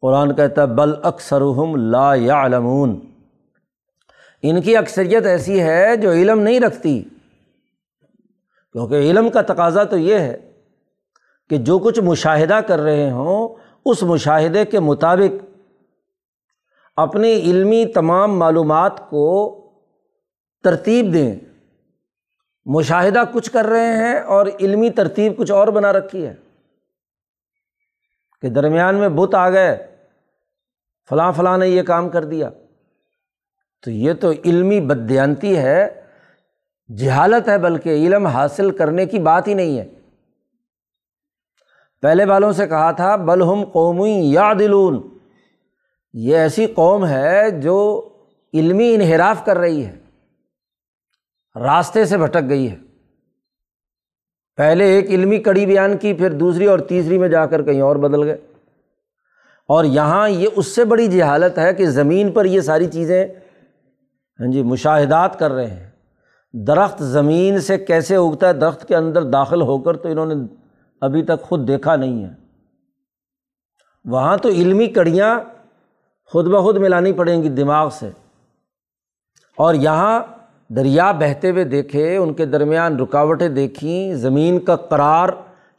[0.00, 1.40] قرآن کہتا ہے، بل اکثر
[1.76, 2.42] لا یا
[4.42, 7.04] ان کی اکثریت ایسی ہے جو علم نہیں رکھتی۔
[8.72, 10.50] کیونکہ علم کا تقاضا تو یہ ہے
[11.50, 13.48] کہ جو کچھ مشاہدہ کر رہے ہوں،
[13.84, 15.49] اس مشاہدے کے مطابق
[17.02, 19.56] اپنی علمی تمام معلومات کو
[20.64, 21.36] ترتیب دیں۔
[22.64, 26.34] مشاہدہ کچھ کر رہے ہیں اور علمی ترتیب کچھ اور بنا رکھی ہے
[28.42, 29.96] کہ درمیان میں بت آ گئے،
[31.08, 32.50] فلاں فلاں نے یہ کام کر دیا۔
[33.82, 36.02] تو یہ تو علمی بدیانتی ہے،
[36.96, 39.88] جہالت ہے، بلکہ علم حاصل کرنے کی بات ہی نہیں ہے۔
[42.02, 45.19] پہلے والوں سے کہا تھا بلہم قومی یا دلون
[46.12, 48.08] یہ ایسی قوم ہے جو
[48.54, 49.96] علمی انحراف کر رہی ہے،
[51.60, 52.76] راستے سے بھٹک گئی ہے۔
[54.56, 57.96] پہلے ایک علمی کڑی بیان کی، پھر دوسری اور تیسری میں جا کر کہیں اور
[57.96, 58.38] بدل گئے۔
[59.68, 63.26] اور یہاں یہ اس سے بڑی جہالت ہے کہ زمین پر یہ ساری چیزیں
[64.40, 65.90] ہاں جی مشاہدات کر رہے ہیں۔
[66.52, 70.34] درخت زمین سے کیسے اگتا ہے؟ درخت کے اندر داخل ہو کر تو انہوں نے
[71.00, 72.30] ابھی تک خود دیکھا نہیں ہے۔
[74.04, 75.40] وہاں تو علمی کڑیاں
[76.32, 78.10] خود بخود ملانی پڑیں گی دماغ سے۔
[79.56, 80.20] اور یہاں
[80.68, 85.28] دریا بہتے ہوئے دیکھے، ان کے درمیان رکاوٹیں دیکھیں، زمین کا قرار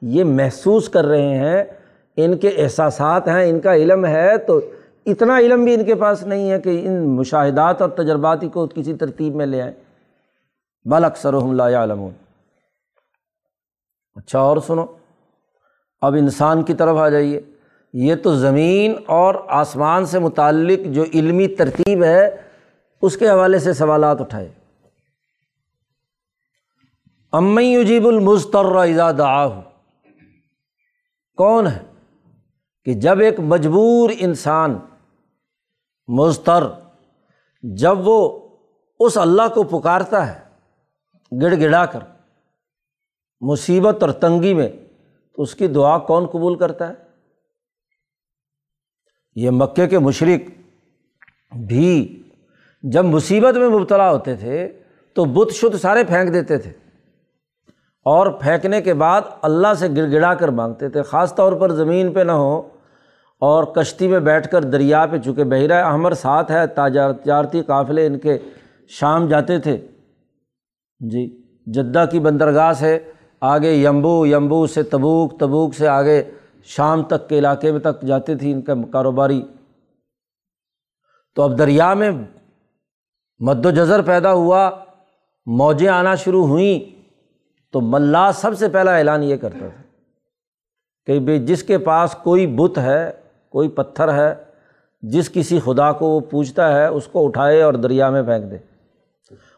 [0.02, 1.64] یہ محسوس کر رہے ہیں۔
[2.18, 4.60] ان کے احساسات ہیں، ان کا علم ہے، تو
[5.06, 8.94] اتنا علم بھی ان کے پاس نہیں ہے کہ ان مشاہدات اور تجرباتی کو کسی
[8.94, 9.74] ترتیب میں لے آئیں۔
[10.86, 12.08] بل اکثر لا علم
[14.16, 14.86] اچھا اور سنو،
[16.02, 17.42] اب انسان کی طرف آ جائیے۔
[17.94, 22.38] یہ تو زمین اور آسمان سے متعلق جو علمی ترتیب ہے،
[23.02, 24.52] اس کے حوالے سے سوالات اٹھائے۔
[27.32, 29.48] امی اجیب المستر دعا
[31.38, 31.80] کون ہے
[32.86, 34.78] کہ جب ایک مجبور انسان
[36.08, 36.64] مستر
[37.64, 38.50] جب وہ
[39.00, 40.40] اس اللہ کو پکارتا ہے
[41.42, 42.00] گڑ گڑا کر،
[43.42, 44.70] مصیبت اور تنگی میں،
[45.36, 47.11] تو اس کی دعا کون قبول کرتا ہے؟
[49.36, 50.50] یہ مکے کے مشرق
[51.68, 51.92] بھی
[52.84, 54.68] جب مصیبت میں مبتلا ہوتے تھے
[55.16, 56.72] تو بت شدھ سارے پھینک دیتے تھے
[58.06, 62.12] اور پھینکنے کے بعد اللہ سے گڑ گڑا کر مانگتے تھے، خاص طور پر زمین
[62.14, 62.62] پہ نہ ہو
[63.42, 68.18] اور کشتی میں بیٹھ کر دریا پہ، چونکہ بحیرہ احمر ساتھ ہے تجارتی قافلے ان
[68.20, 68.38] کے
[69.00, 69.78] شام جاتے تھے۔
[71.02, 71.26] جی
[71.74, 72.98] جدہ کی بندرگاہ سے
[73.42, 76.22] آگے یمبو یمبو سے تبوک تبوک سے آگے
[76.64, 79.42] شام تک کے علاقے میں تک جاتے تھے ان کا کاروباری۔
[81.36, 82.12] تو اب دریا میں
[83.40, 84.70] مد و جذر پیدا ہوا،
[85.46, 87.02] موجیں آنا شروع ہوئیں۔
[87.72, 89.82] تو ملا سب سے پہلا اعلان یہ کرتا تھا
[91.06, 93.12] کہ بھائی جس کے پاس کوئی بت ہے،
[93.50, 94.36] کوئی پتھر ہے،
[95.02, 98.58] جس کسی خدا کو وہ پوچھتا ہے، اس کو اٹھائے اور دریا میں پھینک دے۔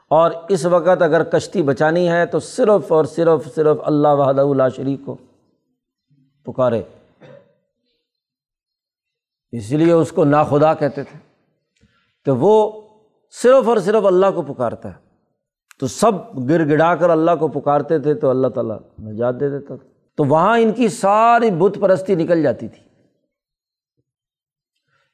[0.10, 4.64] اور اس وقت اگر کشتی بچانی ہے تو صرف اور صرف صرف اللہ وحدہ اللہ
[4.76, 5.18] شریف کو
[6.46, 6.82] پکارے۔
[9.52, 11.20] اس لیے اس کو ناخدا کہتے تھے
[12.26, 12.82] تو وہ
[13.32, 15.04] صرف اور صرف اللہ کو پکارتا ہے۔
[15.80, 19.76] تو سب گر گڑا کر اللہ کو پکارتے تھے تو اللہ تعالیٰ نجات دے دیتا
[19.76, 22.84] تھا۔ تو وہاں ان کی ساری بت پرستی نکل جاتی تھی۔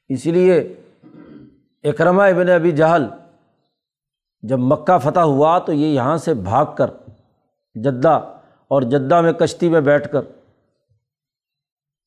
[0.08, 0.80] اسی لیے
[1.84, 3.06] اکرما ابن ابی جہل
[4.42, 6.90] جب مکہ فتح ہوا تو یہ یہاں سے بھاگ کر
[7.74, 8.32] جدہ
[8.68, 10.20] اور جدہ میں کشتی میں بیٹھ کر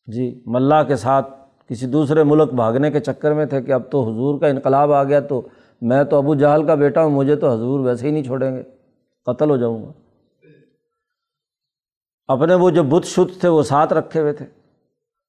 [0.07, 1.29] جی ملا کے ساتھ
[1.69, 5.03] کسی دوسرے ملک بھاگنے کے چکر میں تھے کہ اب تو حضور کا انقلاب آ
[5.03, 5.47] گیا تو
[5.81, 8.63] میں تو ابو جہل کا بیٹا ہوں، مجھے تو حضور ویسے ہی نہیں چھوڑیں گے،
[9.25, 9.91] قتل ہو جاؤں گا۔
[12.27, 14.45] اپنے وہ جو بت شدھ تھے وہ ساتھ رکھے ہوئے تھے۔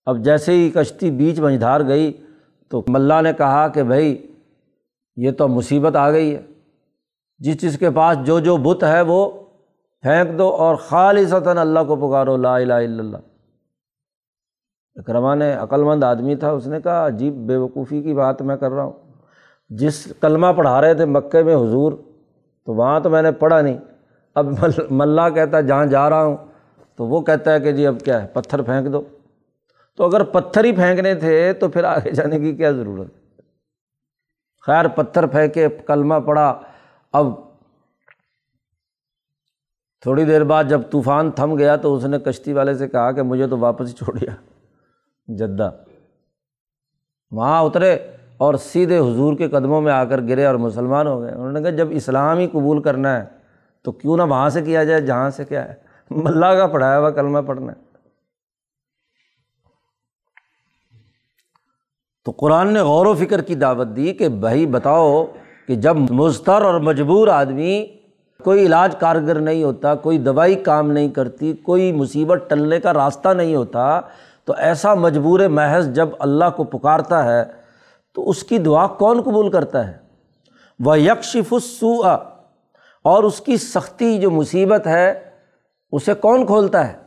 [0.06, 2.12] اب جیسے ہی کشتی بیچ منجھار گئی
[2.68, 4.26] تو ملا نے کہا کہ بھائی،
[5.16, 6.42] یہ تو مصیبت آ گئی ہے۔
[7.38, 9.30] جس چیز کے پاس جو جو بت ہے وہ
[10.00, 13.16] پھینک دو اور خالصتاً اللہ کو پکارو، لا الہ الا اللہ۔
[14.96, 18.70] اکرما نے عقلمند آدمی تھا، اس نے کہا، عجیب بے وقوفی کی بات میں کر
[18.70, 18.92] رہا ہوں۔
[19.68, 21.92] جس کلمہ پڑھا رہے تھے مکے میں حضور،
[22.66, 23.78] تو وہاں تو میں نے پڑھا نہیں۔
[24.34, 24.46] اب
[24.90, 26.36] ملا کہتا ہے جہاں جا رہا ہوں،
[26.96, 29.02] تو وہ کہتا ہے کہ جی اب کیا ہے، پتھر پھینک دو۔
[29.96, 33.08] تو اگر پتھر ہی پھینکنے تھے، تو پھر آگے جانے کی کیا ضرورت؟
[34.66, 36.60] خیر، پتھر پھینکے، کلمہ پڑا
[37.12, 37.26] اب
[40.02, 43.22] تھوڑی دیر بعد جب طوفان تھم گیا، تو اس نے کشتی والے سے کہا کہ
[43.22, 44.53] مجھے تو واپس ہی چھوڑ دیا۔
[45.26, 45.70] جدہ۔
[47.30, 47.98] وہاں اترے
[48.36, 51.62] اور سیدھے حضور کے قدموں میں آ کر گرے اور مسلمان ہو گئے۔ انہوں نے
[51.62, 53.24] کہا، جب اسلام ہی قبول کرنا ہے،
[53.82, 55.74] تو کیوں نہ وہاں سے کیا جائے، جہاں سے کیا ہے؟
[56.10, 57.84] ملا کا پڑھایا ہوا کلمہ پڑھنا ہے۔
[62.24, 65.24] تو قرآن نے غور و فکر کی دعوت دی کہ بھائی بتاؤ
[65.66, 67.86] کہ جب مضطر اور مجبور آدمی
[68.44, 73.28] کوئی علاج کارگر نہیں ہوتا، کوئی دوائی کام نہیں کرتی، کوئی مصیبت ٹلنے کا راستہ
[73.28, 74.00] نہیں ہوتا
[74.44, 77.44] تو ایسا مجبور محض جب اللہ کو پکارتا ہے،
[78.12, 79.98] تو اس کی دعا کون قبول کرتا ہے؟
[80.78, 82.14] وہ یکشف السوء،
[83.02, 85.30] اور اس کی سختی جو مصیبت ہے،
[85.92, 87.02] اسے کون کھولتا ہے؟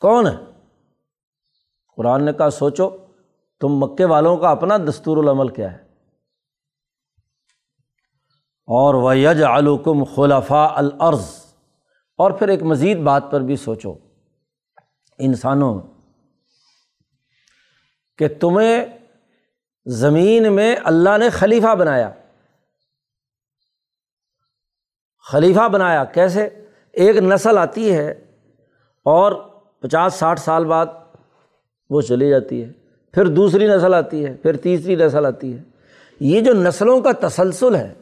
[0.00, 0.36] کون ہے؟
[1.96, 2.90] قرآن نے کہا، سوچو،
[3.60, 5.78] تم مکے والوں کا اپنا دستور العمل کیا ہے؟
[8.68, 11.30] اور وہ یج علکم خلفاء العرض
[12.16, 13.94] اور پھر ایک مزید بات پر بھی سوچو۔
[15.18, 15.82] انسانوں میں
[18.18, 18.86] کہ تمہیں
[19.86, 22.10] زمین میں اللہ نے خلیفہ بنایا۔
[25.30, 26.48] خلیفہ بنایا کیسے؟
[26.92, 28.10] ایک نسل آتی ہے
[29.02, 29.32] اور
[29.80, 30.86] پچاس ساٹھ سال بعد
[31.90, 32.72] وہ چلی جاتی ہے،
[33.12, 35.62] پھر دوسری نسل آتی ہے، پھر تیسری نسل آتی ہے۔
[36.20, 37.94] یہ جو نسلوں کا تسلسل ہے،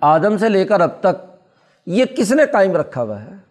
[0.00, 1.46] آدم سے لے کر اب تک
[1.86, 3.49] یہ کس نے قائم رکھا ہوا ہے؟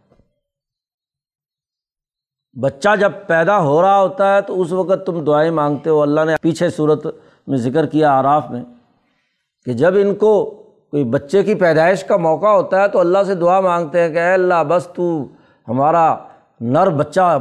[2.60, 6.22] بچہ جب پیدا ہو رہا ہوتا ہے تو اس وقت تم دعائیں مانگتے ہو۔ اللہ
[6.26, 7.08] نے پیچھے صورت
[7.48, 8.64] میں ذکر کیا آراف میں
[9.66, 10.46] کہ جب ان کو
[10.92, 14.18] کوئی بچے کی پیدائش کا موقع ہوتا ہے تو اللہ سے دعا مانگتے ہیں کہ
[14.18, 15.28] اے اللہ، بس تو
[15.68, 16.18] ہمارا
[16.60, 17.38] نر بچہ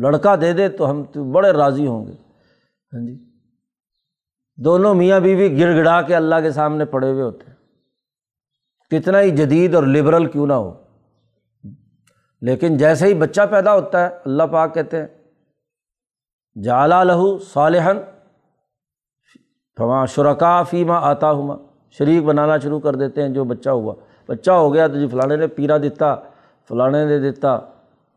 [0.00, 2.12] لڑکا دے دے تو ہم تو بڑے راضی ہوں گے۔
[2.92, 3.18] ہاں جی۔
[4.56, 7.56] دونوں میاں بیوی گڑ گڑا کے اللہ کے سامنے پڑے ہوئے ہوتے ہیں۔
[8.90, 10.85] کتنا ہی جدید اور لبرل کیوں نہ ہو۔
[12.40, 15.06] لیکن جیسے ہی بچہ پیدا ہوتا ہے، اللہ پاک کہتے ہیں
[16.62, 17.98] جالا لہو صالحن
[19.76, 21.56] فواں شرکا فیما آتا ہوا
[21.90, 23.94] شریک بنانا شروع کر دیتے ہیں جو بچہ ہوا۔
[24.26, 26.14] بچہ ہو گیا تو جی فلانے نے پیرا دیتا
[26.68, 27.56] فلانے نے دیتا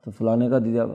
[0.04, 0.86] تو فلانے کا دیا۔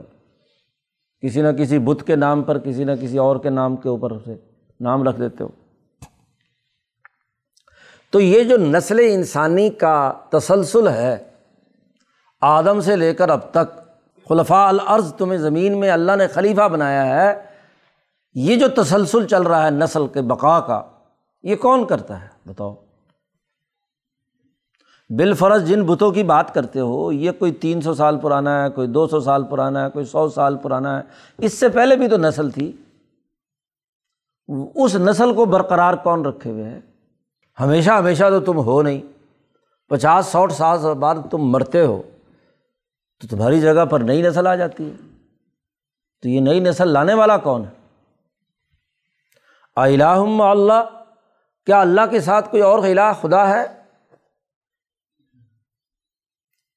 [1.21, 4.11] کسی نہ کسی بت کے نام پر، کسی نہ کسی اور کے نام کے اوپر
[4.25, 4.35] سے
[4.79, 5.49] نام رکھ دیتے ہو۔
[8.09, 11.17] تو یہ جو نسل انسانی کا تسلسل ہے
[12.41, 13.79] آدم سے لے کر اب تک
[14.29, 17.43] خلفاء العرض تمہیں زمین میں اللہ نے خلیفہ بنایا ہے،
[18.33, 20.81] یہ جو تسلسل چل رہا ہے نسل کے بقا کا،
[21.43, 22.75] یہ کون کرتا ہے؟ بتاؤ۔
[25.09, 28.87] بالفرض جن بتوں کی بات کرتے ہو، یہ کوئی تین سو سال پرانا ہے، کوئی
[28.87, 31.03] دو سو سال پرانا ہے، کوئی سو سال پرانا ہے،
[31.37, 32.71] اس سے پہلے بھی تو نسل تھی۔
[34.75, 36.79] اس نسل کو برقرار کون رکھے ہوئے ہے
[37.59, 39.01] ہمیشہ ہمیشہ تو تم ہو نہیں۔
[39.89, 42.01] پچاس، ساٹھ سال بعد تم مرتے ہو۔
[43.29, 45.17] تو تمہاری جگہ پر نئی نسل آ جاتی ہے۔
[46.21, 47.69] تو یہ نئی نسل لانے والا کون ہے؟
[49.75, 51.03] الہم اللہ،
[51.65, 53.65] کیا اللہ کے ساتھ کوئی اور الہ خدا ہے؟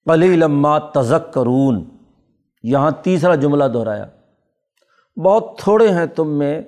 [0.04, 1.96] پلی لما تزک کرون
[2.62, 4.06] یہاں تیسرا جملہ دہرایا۔
[5.24, 6.62] بہت تھوڑے ہیں تم میں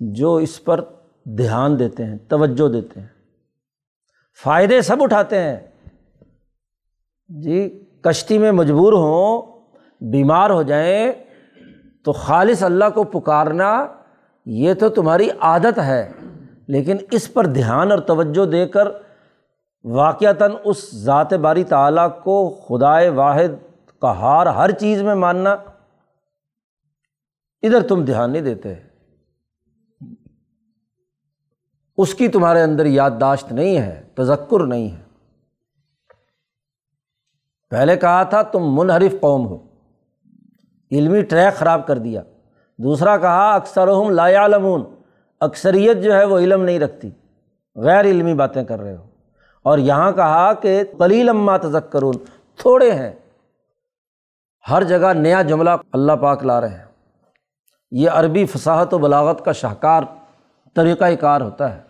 [0.00, 0.84] جو اس پر
[1.24, 3.08] دھیان دیتے ہیں، توجہ دیتے ہیں۔
[4.42, 5.56] فائدے سب اٹھاتے ہیں۔
[7.28, 9.42] جی کشتی میں مجبور ہوں،
[10.00, 11.12] بیمار ہو جائیں،
[12.04, 13.86] تو خالص اللہ کو پکارنا
[14.46, 16.12] یہ تو تمہاری عادت ہے۔
[16.68, 18.88] لیکن اس پر دھیان اور توجہ دے کر
[19.84, 25.50] واقعتاً اس ذات باری تعلیٰ کو خدائے واحد کا ہار ہر چیز میں ماننا،
[27.62, 28.74] ادھر تم دھیان نہیں دیتے۔
[31.98, 35.07] اس کی تمہارے اندر یادداشت نہیں ہے، تذکر نہیں ہے۔
[37.70, 39.58] پہلے کہا تھا تم منحرف قوم ہو۔
[40.92, 42.22] علمی ٹریک خراب کر دیا۔
[42.78, 44.84] دوسرا کہا اکثر لا علمون
[45.40, 47.10] اکثریت جو ہے وہ علم نہیں رکھتی۔
[47.76, 49.06] غیر علمی باتیں کر رہے ہو۔
[49.62, 52.14] اور یہاں کہا کہ قلیل اما تذکرون،
[52.56, 53.12] تھوڑے ہیں۔
[54.70, 56.84] ہر جگہ نیا جملہ اللہ پاک لا رہے ہیں۔
[57.90, 60.02] یہ عربی فصاحت و بلاغت کا شاہکار
[60.74, 61.80] طریقۂ کار ہوتا ہے۔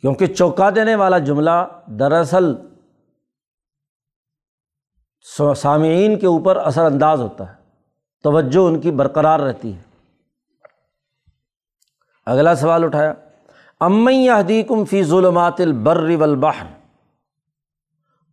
[0.00, 1.50] کیونکہ چوکا دینے والا جملہ
[1.86, 2.54] دراصل
[5.56, 7.56] سامعین کے اوپر اثر انداز ہوتا ہے۔
[8.22, 9.82] توجہ ان کی برقرار رہتی ہے۔
[12.26, 13.14] اگلا سوال اٹھایا۔
[13.80, 16.66] امئی حدیقم فی ظلمات البر والبحر۔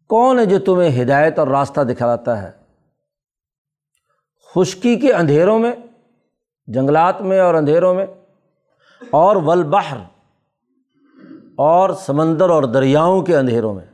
[0.07, 2.51] کون ہے جو تمہیں ہدایت اور راستہ دکھلاتا ہے؟
[4.55, 5.75] خشکی کے اندھیروں میں،
[6.67, 8.05] جنگلات میں اور اندھیروں میں،
[9.09, 9.97] اور ولبحر
[11.55, 13.90] اور سمندر اور دریاؤں کے اندھیروں میں۔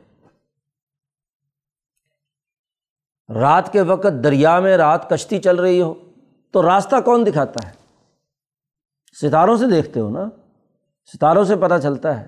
[3.34, 5.94] رات کے وقت دریا میں رات کشتی چل رہی ہو،
[6.52, 7.72] تو راستہ کون دکھاتا ہے؟
[9.22, 10.24] ستاروں سے دیکھتے ہو نا؟
[11.12, 12.26] ستاروں سے پتہ چلتا ہے۔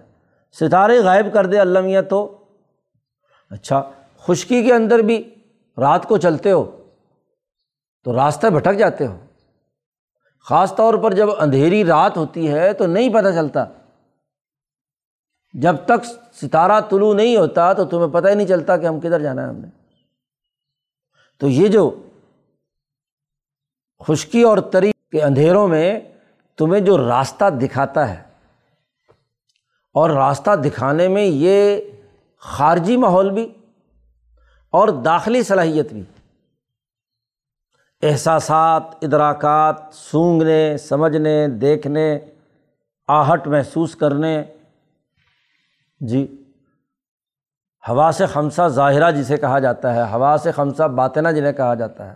[0.52, 2.44] ستارے غائب کر دے اللہ میاں تو۔
[3.50, 3.82] اچھا
[4.18, 5.34] خشکی کے اندر بھی
[5.78, 6.84] رات کو چلتے ہو،
[8.04, 9.18] تو راستہ بھٹک جاتے ہو۔
[10.44, 13.64] خاص طور پر جب اندھیری رات ہوتی ہے تو نہیں پتہ چلتا۔
[15.52, 19.20] جب تک ستارہ طلوع نہیں ہوتا تو تمہیں پتہ ہی نہیں چلتا کہ ہم کدھر
[19.20, 19.79] جانا ہے ہم نے۔
[21.40, 21.90] تو یہ جو
[24.00, 26.00] خشکی اور تری کے اندھیروں میں
[26.58, 28.22] تمہیں جو راستہ دکھاتا ہے،
[29.94, 31.80] اور راستہ دکھانے میں یہ
[32.42, 33.46] خارجی ماحول بھی
[34.72, 36.02] اور داخلی صلاحیت بھی۔
[38.02, 42.18] احساسات، ادراکات سونگنے سمجھنے، دیکھنے،
[43.08, 44.42] آہٹ محسوس کرنے۔
[46.00, 46.26] جی۔
[47.88, 52.08] ہوا سے خمسہ ظاہرہ جسے کہا جاتا ہے، ہوا سے خمسہ باطنہ جنہیں کہا جاتا
[52.08, 52.14] ہے۔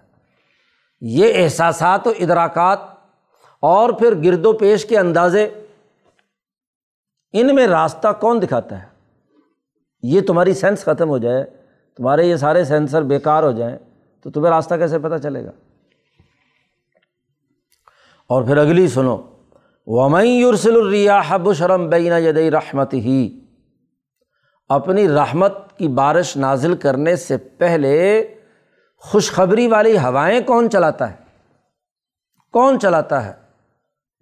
[1.00, 2.78] یہ احساسات و ادراکات
[3.60, 5.62] اور پھر گرد و پیش کے اندازے،
[7.32, 8.86] ان میں راستہ کون دکھاتا ہے؟
[10.02, 11.44] یہ تمہاری سینس ختم ہو جائے،
[11.96, 13.78] تمہارے یہ سارے سینسر بیکار ہو جائیں
[14.22, 15.50] تو تمہیں راستہ کیسے پتہ چلے گا؟
[18.26, 19.22] اور پھر اگلی سنو۔
[19.86, 23.40] ومئی یورسل الریاح بشرم بین یدئی رحمت ہی
[24.68, 28.24] اپنی رحمت کی بارش نازل کرنے سے پہلے
[28.96, 31.16] خوشخبری والی ہوائیں کون چلاتا ہے؟
[32.52, 33.32] کون چلاتا ہے؟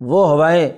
[0.01, 0.71] وہ ہوائیں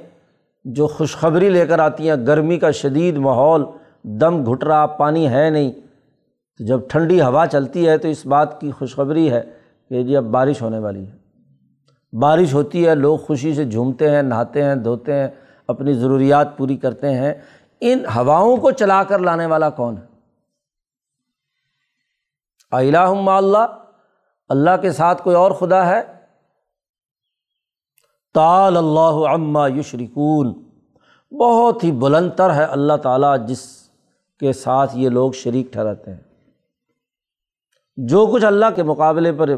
[0.65, 3.65] جو خوشخبری لے کر آتی ہیں، گرمی کا شدید ماحول،
[4.05, 5.73] دم گھٹ رہا، پانی ہے نہیں۔
[6.59, 9.43] تو جب ٹھنڈی ہوا چلتی ہے تو اس بات کی خوشخبری ہے
[9.89, 11.13] کہ جی اب بارش ہونے والی ہے۔
[12.19, 15.29] بارش ہوتی ہے، لوگ خوشی سے جھومتے ہیں، نہاتے ہیں، دھوتے ہیں،
[15.69, 17.35] اپنی ضروریات پوری کرتے ہیں۔
[17.81, 20.03] ان ہواؤں کو چلا کر لانے والا کون ہے؟
[22.71, 23.85] الہ اللہ
[24.49, 26.03] اللہ کے ساتھ کوئی اور خدا ہے؟
[28.35, 30.65] تال اللہ عما یشرکون۔
[31.41, 33.89] بہت ہی بلند تر ہے اللہ تعالیٰ جس
[34.41, 36.21] کے ساتھ یہ لوگ شریک ٹھہراتے ہیں۔
[37.97, 39.51] جو کچھ اللہ کے مقابلے پر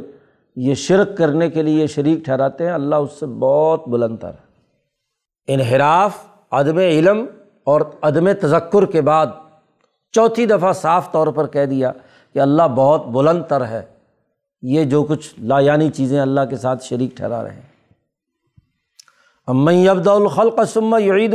[0.57, 4.47] یہ شرک کرنے کے لیے شریک ٹھہراتے ہیں، اللہ اس سے بہت بلند تر ہے۔
[5.47, 6.13] انحراف،
[6.51, 7.27] عدم علم
[7.67, 9.27] اور عدم تذکر کے بعد
[10.13, 11.93] چوتھی دفعہ صاف طور پر کہہ دیا
[12.33, 13.83] کہ اللہ بہت بلند تر ہے۔
[14.63, 17.63] یہ جو کچھ لا یعنی چیزیں اللہ کے ساتھ شریک ٹھہرا رہے ہیں۔
[19.47, 21.35] امئی ابد الخلق سما یعید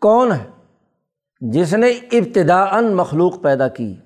[0.00, 0.46] کون ہے
[1.40, 3.96] جس نے ابتدا ان مخلوق پیدا کی؟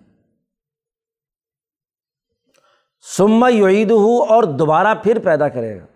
[3.16, 5.87] سما یعید ہو اور دوبارہ پھر پیدا کرے گا۔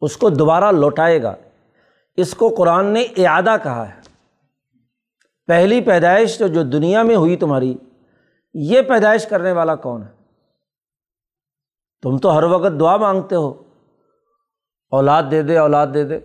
[0.00, 1.34] اس کو دوبارہ لوٹائے گا۔
[2.16, 4.00] اس کو قرآن نے اعادہ کہا ہے۔
[5.46, 7.76] پہلی پیدائش جو دنیا میں ہوئی تمہاری،
[8.54, 10.08] یہ پیدائش کرنے والا کون ہے؟
[12.02, 13.62] تم تو ہر وقت دعا مانگتے ہو۔
[14.90, 16.20] اولاد دے دے، اولاد دے دے۔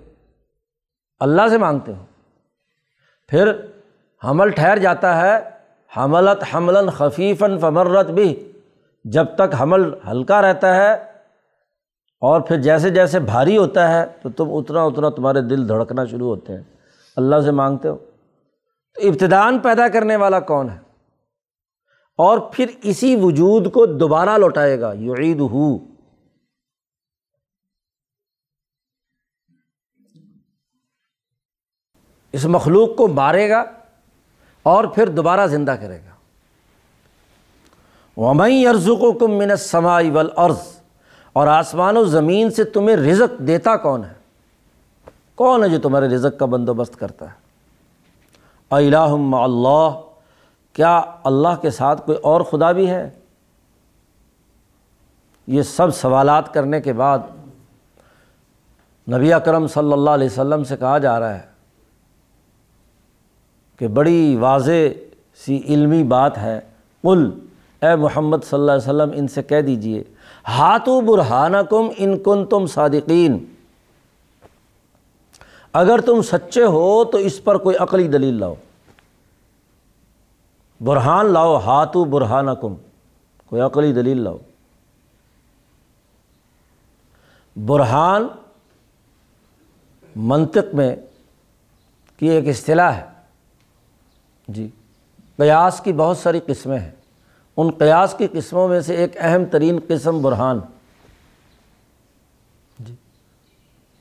[1.20, 2.05] اللہ سے مانگتے ہو۔
[3.28, 3.51] پھر
[4.24, 5.61] حمل ٹھہر جاتا ہے۔
[5.97, 8.51] حملت حمل خفیفاً فمرت بھی
[9.03, 11.11] جب تک حمل ہلکا رہتا ہے
[12.22, 16.28] اور پھر جیسے جیسے بھاری ہوتا ہے تو تم اتنا اتنا تمہارے دل دھڑکنا شروع
[16.28, 16.63] ہوتے ہیں۔
[17.15, 17.97] اللہ سے مانگتے ہو۔
[18.93, 20.80] تو ابتدان پیدا کرنے والا کون ہے؟
[22.17, 25.78] اور پھر اسی وجود کو دوبارہ لوٹائے گا۔ یو عید ہو
[32.32, 33.63] اس مخلوق کو مارے گا
[34.63, 36.11] اور پھر دوبارہ زندہ کرے گا۔
[38.17, 40.80] ومئی ارزق و کم من سمائی ول عرض
[41.34, 44.13] اور آسمان و زمین سے تمہیں رزق دیتا کون ہے؟
[45.36, 47.39] کون ہے جو تمہارے رزق کا بندوبست کرتا ہے؟
[48.71, 49.99] الہم اللہ،
[50.75, 53.09] کیا اللہ کے ساتھ کوئی اور خدا بھی ہے؟
[55.47, 57.19] یہ سب سوالات کرنے کے بعد
[59.07, 61.45] نبی اکرم صلی اللہ علیہ وسلم سے کہا جا رہا ہے
[63.79, 64.88] کہ بڑی واضح
[65.45, 66.59] سی علمی بات ہے،
[67.03, 67.29] قل
[67.82, 70.03] اے محمد صلی اللہ علیہ وسلم، ان سے کہہ دیجیے
[70.48, 73.46] ہاتھو برہانکم ان کن تم صادقین۔
[75.74, 78.56] اگر تم سچے ہو تو اس پر کوئی عقلی دلیل لاؤ۔
[80.84, 82.74] برہان لاؤ ہاتھو برہانکم،
[83.46, 84.38] کوئی عقلی دلیل لاؤ۔
[87.66, 88.28] برہان
[90.16, 90.96] منطق میں
[92.18, 93.06] کی ایک اصطلاح ہے۔
[94.48, 94.70] جی
[95.38, 96.92] قیاس کی بہت ساری قسمیں ہیں۔
[97.62, 100.59] ان قیاس کی قسموں میں سے ایک اہم ترین قسم برہان۔
[102.80, 102.95] جی۔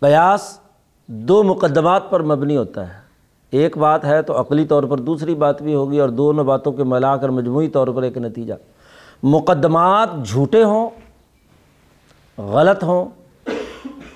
[0.01, 0.59] قیاس
[1.07, 3.01] دو مقدمات پر مبنی ہوتا ہے۔
[3.51, 6.85] ایک بات ہے تو عقلی طور پر، دوسری بات بھی ہوگی اور دونوں باتوں کے
[6.85, 8.55] ملا کر مجموعی طور پر ایک نتیجہ۔
[9.23, 10.91] مقدمات جھوٹے ہوں،
[12.41, 13.05] غلط ہوں،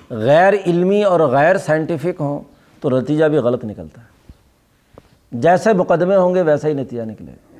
[0.09, 2.39] غیر علمی اور غیر سائنٹیفک ہوں،
[2.81, 4.07] تو نتیجہ بھی غلط نکلتا ہے۔
[5.31, 7.54] جیسے مقدمے ہوں گے ویسا ہی نتیجہ نکلے گا۔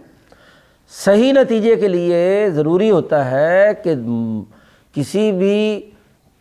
[0.90, 3.96] صحیح نتیجے کے لیے ضروری ہوتا ہے کہ
[4.94, 5.90] کسی بھی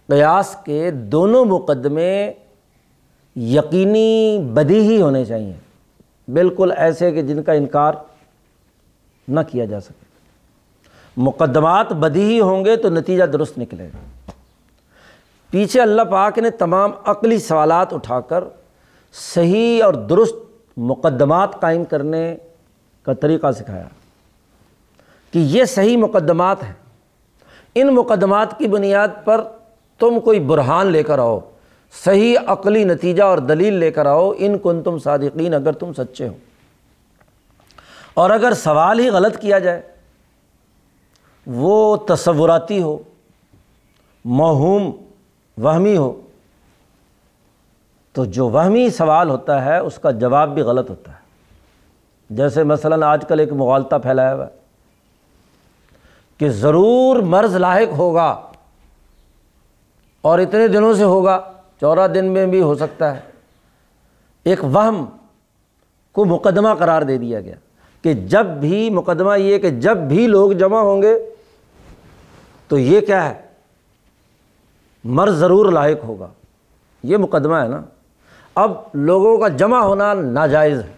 [0.07, 2.33] قیاس کے دونوں مقدمے
[3.37, 5.53] یقینی بدی ہی ہونے چاہئیں
[6.31, 7.95] بالکل ایسے کہ جن کا انکار
[9.29, 10.05] نہ کیا جا سکے۔
[11.17, 14.31] مقدمات بدی ہی ہوں گے تو نتیجہ درست نکلے گا۔
[15.51, 18.45] پیچھے اللہ پاک نے تمام عقلی سوالات اٹھا کر
[19.13, 20.35] صحیح اور درست
[20.77, 22.37] مقدمات قائم کرنے
[23.03, 23.87] کا طریقہ سکھایا۔
[25.35, 26.73] کہ یہ صحیح مقدمات ہیں۔
[27.75, 29.45] ان مقدمات کی بنیاد پر
[29.99, 31.41] تم کوئی برہان لے کر آؤ،
[32.05, 36.29] صحیح عقلی نتیجہ اور دلیل لے کر آؤ، ان کن تم صادقین اگر تم سچے
[36.29, 36.33] ہو۔
[38.15, 39.83] اور اگر سوال ہی غلط کیا جائے،
[41.47, 42.99] وہ تصوراتی ہو
[44.25, 44.91] موہوم
[45.59, 46.21] وہمی ہو،
[48.13, 51.19] تو جو وہمی سوال ہوتا ہے، اس کا جواب بھی غلط ہوتا ہے۔
[52.31, 54.64] جیسے مثلاً آج کل ایک مغالطہ پھیلایا ہوا ہے۔
[56.39, 58.43] کہ ضرور مرض لاحق ہوگا
[60.21, 63.21] اور اتنے دنوں سے ہوگا، چودہ دن میں بھی ہو سکتا ہے۔
[64.45, 65.05] ایک وہم
[66.13, 67.55] کو مقدمہ قرار دے دیا گیا
[68.03, 71.31] کہ جب بھی، مقدمہ یہ کہ جب بھی لوگ جمع ہوں گے
[72.69, 73.41] تو یہ کیا ہے؟
[75.05, 76.27] مرض ضرور لاحق ہوگا۔
[77.03, 77.83] یہ مقدمہ ہے نا۔
[78.55, 80.93] اب لوگوں کا جمع ہونا ناجائز ہے۔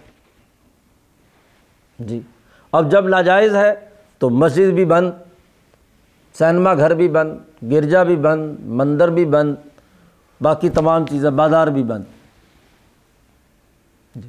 [1.99, 2.20] جی۔
[2.72, 3.74] اب جب ناجائز ہے
[4.18, 5.12] تو مسجد بھی بند
[6.39, 7.39] سینما گھر بھی بند،
[7.72, 9.55] گرجا بھی بند، مندر بھی بند،
[10.41, 12.05] باقی تمام چیزیں، بازار بھی بند۔
[14.14, 14.28] جی۔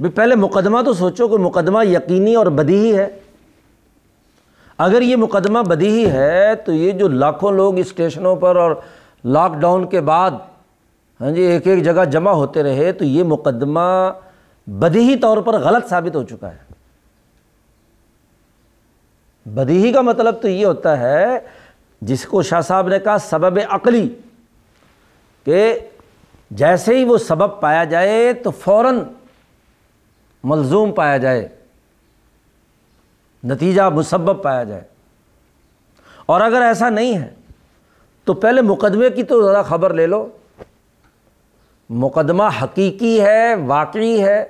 [0.00, 3.08] بھی پہلے مقدمہ تو سوچو کہ مقدمہ یقینی اور بدی ہے۔
[4.78, 8.74] اگر یہ مقدمہ بدی ہے تو یہ جو لاکھوں لوگ اسٹیشنوں پر اور
[9.24, 10.30] لاک ڈاؤن کے بعد
[11.20, 14.10] ہاں جی ایک ایک جگہ جمع ہوتے رہے تو یہ مقدمہ
[14.66, 16.69] بدی طور پر غلط ثابت ہو چکا ہے۔
[19.46, 21.38] بدی کا مطلب تو یہ ہوتا ہے،
[22.00, 24.14] جس کو شاہ صاحب نے کہا سبب عقلی،
[25.44, 25.78] کہ
[26.50, 29.00] جیسے ہی وہ سبب پایا جائے تو فوراً
[30.44, 31.48] ملزوم پایا جائے،
[33.44, 34.82] نتیجہ مسبب پایا جائے۔
[36.26, 37.34] اور اگر ایسا نہیں ہے
[38.24, 40.28] تو پہلے مقدمے کی تو ذرا خبر لے لو۔
[41.90, 44.44] مقدمہ حقیقی ہے، واقعی ہے،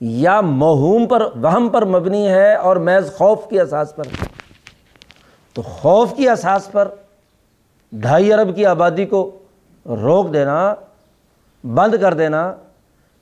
[0.00, 4.31] یا مہوم پر، وہم پر مبنی ہے اور محض خوف کی اساس پر۔ ہے
[5.56, 6.88] تو خوف کی اساس پر
[7.92, 9.30] ڈھائی ارب کی آبادی کو
[9.86, 10.74] روک دینا،
[11.64, 12.52] بند کر دینا،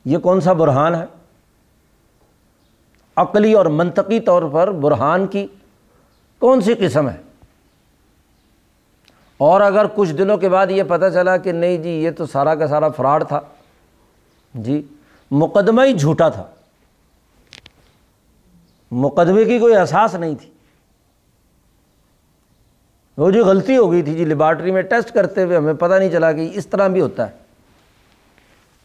[0.04, 1.04] یہ کون سا برہان ہے؟
[3.16, 5.46] عقلی اور منطقی طور پر برہان کی
[6.42, 7.16] کون سی قسم ہے؟
[9.40, 12.54] اور اگر کچھ دنوں کے بعد یہ پتہ چلا کہ نہیں جی یہ تو سارا
[12.54, 13.40] کا سارا فراڈ تھا
[14.54, 14.80] جی
[15.30, 16.44] مقدمہ ہی جھوٹا تھا،
[18.92, 20.50] مقدمے کی کوئی احساس نہیں تھی۔
[23.20, 26.10] وہ جو غلطی ہو گئی تھی جی لیبارٹری میں ٹیسٹ کرتے ہوئے ہمیں پتہ نہیں
[26.10, 27.32] چلا کہ اس طرح بھی ہوتا ہے۔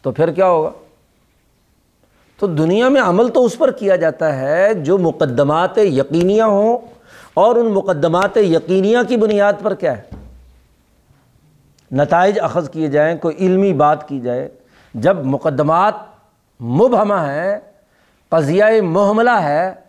[0.01, 0.71] تو پھر کیا ہوگا؟
[2.39, 6.77] تو دنیا میں عمل تو اس پر کیا جاتا ہے جو مقدمات یقینیہ ہوں
[7.33, 10.01] اور ان مقدمات یقینیہ کی بنیاد پر کیا ہے؟
[11.91, 14.49] نتائج اخذ کیے جائیں، کوئی علمی بات کی جائے۔
[14.93, 15.93] جب مقدمات
[16.61, 17.59] مبہمہ ہیں،
[18.29, 19.84] قضیہ محملہ ہے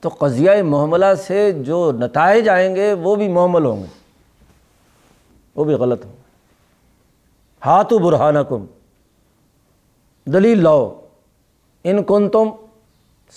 [0.00, 3.86] تو قضیہ محملہ سے جو نتائج آئیں گے وہ بھی محمل ہوں گے۔
[5.56, 6.12] وہ بھی غلط ہوں
[7.62, 8.64] ہاتھ و برہانہ کم
[10.26, 11.00] دلیل لو
[11.84, 12.48] ان کن تم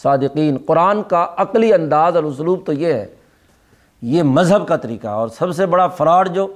[0.02, 3.08] صادقین۔ قرآن کا عقلی انداز اور اسلوب تو یہ ہے۔
[4.02, 6.48] یہ مذہب کا طریقہ اور سب سے بڑا فراڈ جو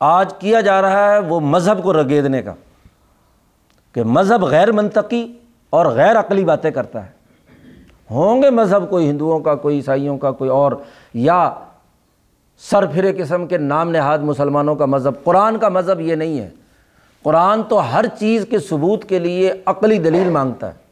[0.00, 2.54] آج کیا جا رہا ہے وہ مذہب کو رگیدنے کا،
[3.94, 5.26] کہ مذہب غیر منطقی
[5.70, 7.10] اور غیر عقلی باتیں کرتا ہے۔
[8.10, 10.72] ہوں گے مذہب کوئی ہندوؤں کا، کوئی عیسائیوں کا، کوئی اور،
[11.14, 11.54] یا
[12.58, 16.50] سر پھرے قسم کے نام نہاد مسلمانوں کا مذہب۔ قرآن کا مذہب یہ نہیں ہے۔
[17.22, 20.84] قرآن تو ہر چیز کے ثبوت کے لیے عقلی دلیل مانگتا ہے۔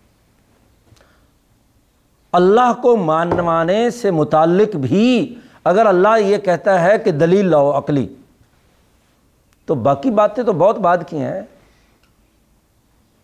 [2.32, 5.34] اللہ کو مانوانے سے متعلق بھی
[5.64, 8.08] اگر اللہ یہ کہتا ہے کہ دلیل لاؤ عقلی،
[9.66, 11.40] تو باقی باتیں تو بہت بات کی ہیں۔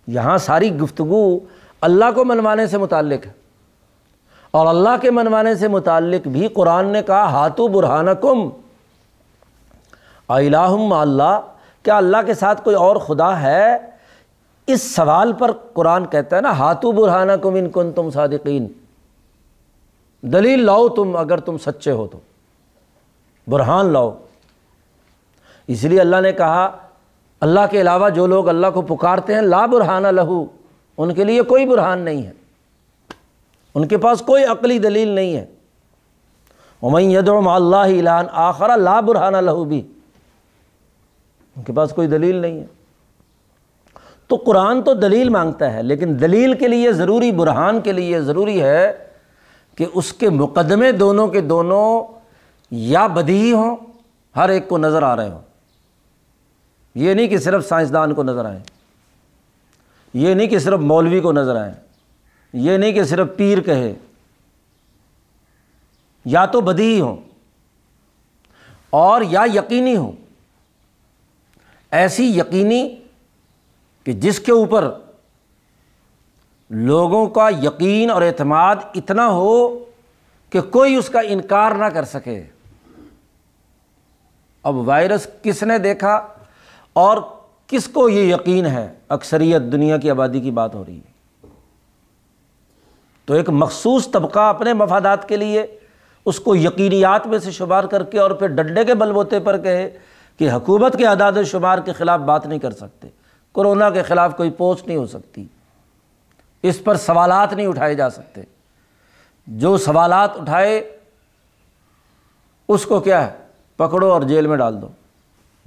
[0.07, 1.39] یہاں ساری گفتگو
[1.81, 3.48] اللہ کو منوانے سے متعلق ہے۔
[4.51, 8.49] اور اللہ کے منوانے سے متعلق بھی قرآن نے کہا ہاتھو برہانہ کم
[10.29, 11.41] اللہ۔
[11.83, 13.77] کیا اللہ کے ساتھ کوئی اور خدا ہے؟
[14.67, 18.67] اس سوال پر قرآن کہتا ہے نا ہاتھو برہانہ کم ان کن تم صادقین۔
[20.23, 22.19] دلیل لاؤ تم اگر تم سچے ہو تو۔
[23.49, 24.19] برہان لاؤ۔
[25.67, 26.71] اس لیے اللہ نے کہا،
[27.41, 30.45] اللہ کے علاوہ جو لوگ اللہ کو پکارتے ہیں، لا برہانہ لہو۔
[30.99, 32.33] ان کے لیے کوئی برہان نہیں ہے۔
[33.75, 35.47] ان کے پاس کوئی عقلی دلیل نہیں ہے۔
[37.01, 39.87] یدعو اللہ اعلان آخرا لا برہانہ لہو بھی
[41.57, 42.67] ان کے پاس کوئی دلیل نہیں ہے۔
[44.27, 48.63] تو قرآن تو دلیل مانگتا ہے، لیکن دلیل کے لیے ضروری، برہان کے لیے ضروری
[48.63, 48.93] ہے
[49.75, 52.03] کہ اس کے مقدمے دونوں کے دونوں
[52.71, 53.77] یا بدی ہوں،
[54.37, 55.43] ہر ایک کو نظر آ رہے ہوں۔
[56.95, 58.61] یہ نہیں کہ صرف سائنسدان کو نظر آئیں،
[60.15, 61.75] یہ نہیں کہ صرف مولوی کو نظر آئیں۔
[62.53, 63.95] یہ نہیں کہ صرف پیر کہے،
[66.25, 67.17] یا تو بدی ہوں
[68.91, 70.13] اور یا یقینی ہوں۔
[71.91, 72.97] ایسی یقینی
[74.05, 74.91] کہ جس کے اوپر
[76.71, 79.85] لوگوں کا یقین اور اعتماد اتنا ہو
[80.51, 82.43] کہ کوئی اس کا انکار نہ کر سکے۔
[84.63, 86.29] اب وائرس کس نے دیکھا
[86.93, 87.19] اور
[87.67, 91.18] کس کو یہ یقین ہے؟ اکثریت دنیا کی آبادی کی بات ہو رہی ہے۔
[93.29, 95.67] تو ایک مخصوص طبقہ اپنے مفادات کے لیے
[96.25, 99.59] اس کو یقینیات میں سے شمار کر کے اور پھر ڈنڈے کے بل بوتے پر
[99.59, 99.91] کہے
[100.39, 103.09] کہ حکومت کے اعداد و شمار کے خلاف بات نہیں کر سکتے۔
[103.55, 105.45] کرونا کے خلاف کوئی پوسٹ نہیں ہو سکتی۔
[106.63, 108.43] اس پر سوالات نہیں اٹھائے جا سکتے۔
[109.47, 110.97] جو سوالات اٹھائے،
[112.69, 113.37] اس کو کیا ہے؟
[113.77, 114.89] پکڑو اور جیل میں ڈال دو۔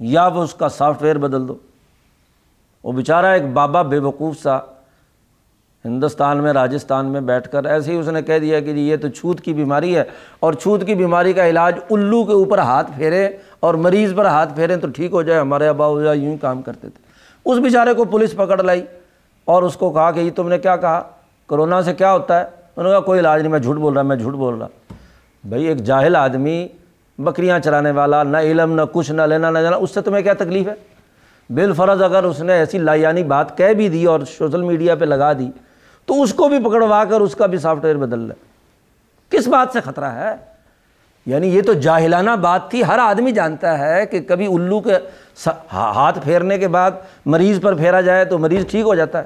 [0.00, 1.56] یا وہ اس کا سافٹ ویئر بدل دو۔
[2.84, 4.58] وہ بیچارہ ایک بابا بے وقوف سا
[5.84, 8.96] ہندوستان میں، راجستھان میں بیٹھ کر ایسے ہی اس نے کہہ دیا کہ جی یہ
[8.96, 10.02] تو چھوت کی بیماری ہے
[10.40, 13.28] اور چھوت کی بیماری کا علاج الو کے اوپر ہاتھ پھیرے
[13.60, 16.36] اور مریض پر ہاتھ پھیریں تو ٹھیک ہو جائے، ہمارے ابا ہو جائے یوں ہی
[16.36, 17.12] کام کرتے تھے۔
[17.44, 18.82] اس بیچارے کو پولیس پکڑ لائی
[19.44, 21.02] اور اس کو کہا کہ یہ تم نے کیا کہا؟
[21.46, 24.02] کرونا سے کیا ہوتا ہے؟ انہوں نے کہا کوئی علاج نہیں، میں جھوٹ بول رہا،
[24.02, 24.66] میں جھوٹ بول رہا۔
[25.44, 26.68] بھائی ایک جاہل آدمی
[27.18, 30.34] بکریاں چرانے والا، نہ علم، نہ کچھ، نہ لینا، نہ جانا، اس سے تمہیں کیا
[30.34, 30.74] تکلیف ہے؟
[31.54, 35.32] بالفرض اگر اس نے ایسی لایانی بات کہہ بھی دی اور سوشل میڈیا پہ لگا
[35.32, 35.50] دی
[36.06, 38.34] تو اس کو بھی پکڑوا کر اس کا بھی سافٹ ویئر بدل لے۔
[39.30, 40.34] کس بات سے خطرہ ہے؟
[41.26, 44.94] یعنی یہ تو جاہلانہ بات تھی۔ ہر آدمی جانتا ہے کہ کبھی الو کے
[45.72, 46.90] ہاتھ پھیرنے کے بعد
[47.26, 49.24] مریض پر پھیرا جائے تو مریض ٹھیک ہو جاتا ہے۔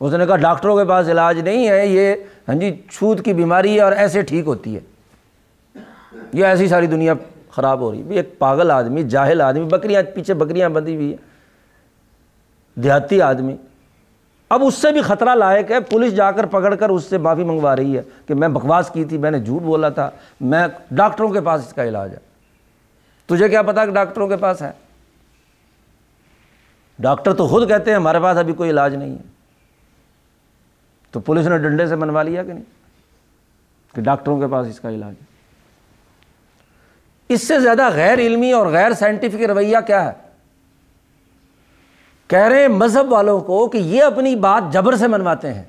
[0.00, 2.14] اس نے کہا ڈاکٹروں کے پاس علاج نہیں ہے، یہ
[2.48, 4.80] ہاں جی چھوت کی بیماری ہے اور ایسے ٹھیک ہوتی ہے۔
[6.32, 7.14] یہ ایسی ساری دنیا
[7.50, 11.16] خراب ہو رہی ہے۔ ایک پاگل آدمی، جاہل آدمی، بکریاں، پیچھے بکریاں بندھی ہوئی ہے
[12.74, 13.56] دیہاتی آدمی۔
[14.54, 17.44] اب اس سے بھی خطرہ لائق ہے، پولیس جا کر پکڑ کر اس سے معافی
[17.44, 21.28] منگوا رہی ہے کہ میں بکواس کی تھی، میں نے جھوٹ بولا تھا، میں ڈاکٹروں
[21.28, 22.18] کے پاس اس کا علاج ہے۔
[23.26, 24.70] تجھے کیا پتا کہ ڈاکٹروں کے پاس ہے؟
[26.98, 29.22] ڈاکٹر تو خود کہتے ہیں ہمارے پاس ابھی کوئی علاج نہیں ہے۔
[31.10, 32.64] تو پولیس نے ڈنڈے سے منوا لیا کہ نہیں؟
[33.94, 35.24] کہ ڈاکٹروں کے پاس اس کا علاج ہے۔
[37.28, 40.23] اس سے زیادہ غیر علمی اور غیر سائنٹیفک رویہ کیا ہے؟
[42.28, 45.64] کہہ رہے ہیں مذہب والوں کو کہ یہ اپنی بات جبر سے منواتے ہیں،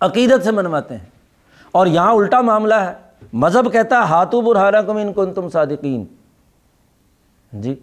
[0.00, 1.06] عقیدت سے منواتے ہیں۔
[1.72, 2.92] اور یہاں الٹا معاملہ ہے۔
[3.32, 6.04] مذہب کہتا ہے ہاتھو برہارا کم ان کن تم صادقین۔
[7.52, 7.74] جی۔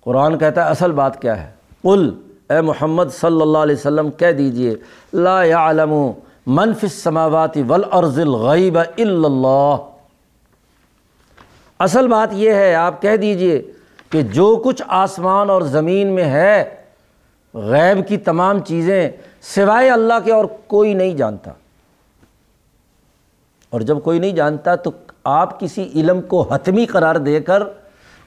[0.00, 1.52] قرآن کہتا ہے، اصل بات کیا ہے؟
[1.82, 4.74] قل، اے محمد صلی اللہ علیہ وسلم، کہہ دیجیے،
[5.12, 6.10] لا يعلم
[6.46, 9.95] من فی السماوات والارض الغیب الا اللہ۔
[11.78, 13.72] اصل بات یہ ہے، آپ کہہ دیجیے
[14.10, 16.84] کہ جو کچھ آسمان اور زمین میں ہے،
[17.54, 19.10] غیب کی تمام چیزیں
[19.40, 21.52] سوائے اللہ کے اور کوئی نہیں جانتا۔
[23.70, 24.90] اور جب کوئی نہیں جانتا تو
[25.24, 27.62] آپ کسی علم کو حتمی قرار دے کر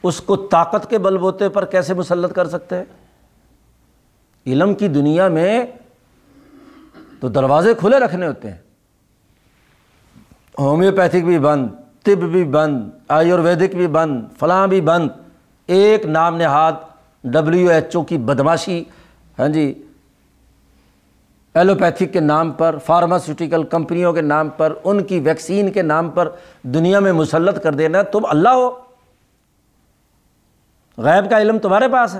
[0.03, 2.85] اس کو طاقت کے بل بوتے پر کیسے مسلط کر سکتے ہیں؟
[4.47, 5.65] علم کی دنیا میں
[7.19, 8.57] تو دروازے کھلے رکھنے ہوتے ہیں۔
[10.59, 11.67] ہومیوپیتھک بھی بند۔
[12.03, 15.09] طب بھی بند، آیورویدک بھی بند، فلاں بھی بند،
[15.67, 16.73] ایک نام نہاد
[17.23, 18.83] ڈبلیو ایچ او کی بدماشی
[19.39, 19.83] ہاں جی
[21.55, 26.29] ایلوپیتھک کے نام پر، فارماسیوٹیکل کمپنیوں کے نام پر، ان کی ویکسین کے نام پر
[26.63, 28.69] دنیا میں مسلط کر دینا، تم اللہ ہو۔
[30.97, 32.19] غیب کا علم تمہارے پاس ہے۔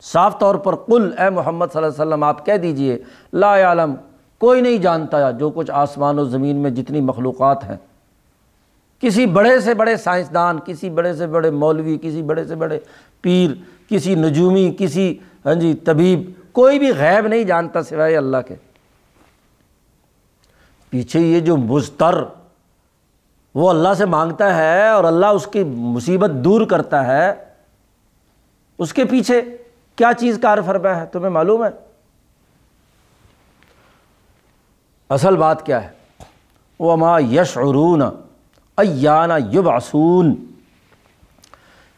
[0.00, 2.98] صاف طور پر کل اے محمد صلی اللہ علیہ وسلم، آپ کہہ دیجیے،
[3.32, 3.94] لا عالم
[4.38, 7.76] کوئی نہیں جانتا جو کچھ آسمان و زمین میں جتنی مخلوقات ہیں۔
[9.00, 12.78] کسی بڑے سے بڑے سائنسدان، کسی بڑے سے بڑے مولوی، کسی بڑے سے بڑے
[13.20, 13.50] پیر،
[13.90, 18.54] کسی نجومی، کسی ہاں جی طبیب، کوئی بھی غیب نہیں جانتا سوائے اللہ کے۔
[20.90, 22.14] پیچھے یہ جو مستر
[23.54, 27.32] وہ اللہ سے مانگتا ہے اور اللہ اس کی مصیبت دور کرتا ہے۔
[28.78, 29.42] اس کے پیچھے
[29.96, 31.87] کیا چیز کار فرما ہے؟ تمہیں معلوم ہے؟
[35.08, 35.88] اصل بات کیا ہے؟
[36.78, 38.02] وہ ماں یش عرون
[39.66, 40.44] آسون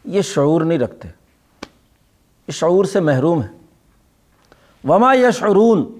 [0.05, 1.07] یہ شعور نہیں رکھتے۔
[2.47, 3.47] یہ شعور سے محروم ہے
[4.83, 5.97] وما یشعرون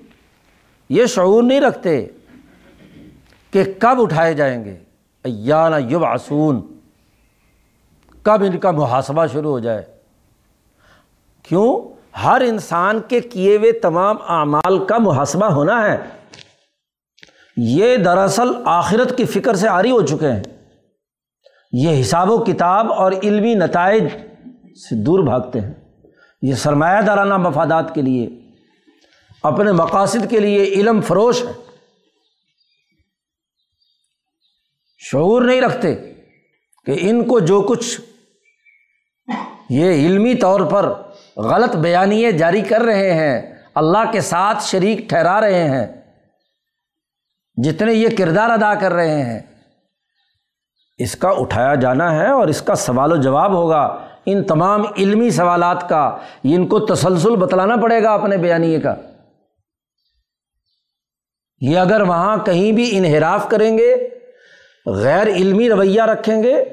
[0.89, 2.07] یہ شعور نہیں رکھتے
[3.51, 4.77] کہ کب اٹھائے جائیں گے۔
[5.23, 6.79] ایانہ یب آسون
[8.21, 9.83] کب ان کا محاسبہ شروع ہو جائے۔
[11.43, 15.97] کیوں؟ ہر انسان کے کیے ہوئے تمام اعمال کا محاسبہ ہونا ہے۔
[17.57, 20.43] یہ دراصل آخرت کی فکر سے آری ہو چکے ہیں۔
[21.71, 24.03] یہ حساب و کتاب اور علمی نتائج
[24.75, 25.73] سے دور بھاگتے ہیں۔
[26.41, 28.29] یہ سرمایہ دارانہ مفادات کے لیے،
[29.43, 31.51] اپنے مقاصد کے لیے علم فروش ہے۔
[34.97, 35.95] شعور نہیں رکھتے
[36.85, 38.01] کہ ان کو جو کچھ
[39.69, 40.93] یہ علمی طور پر
[41.37, 46.00] غلط بیانیے جاری کر رہے ہیں، اللہ کے ساتھ شریک ٹھہرا رہے ہیں۔
[47.63, 49.39] جتنے یہ کردار ادا کر رہے ہیں،
[50.97, 53.83] اس کا اٹھایا جانا ہے اور اس کا سوال و جواب ہوگا۔
[54.25, 58.95] ان تمام علمی سوالات کا، ان کو تسلسل بتلانا پڑے گا اپنے بیانیے کا۔
[61.61, 63.95] یہ اگر وہاں کہیں بھی انحراف کریں گے،
[64.85, 66.63] غیر علمی رویہ رکھیں گے،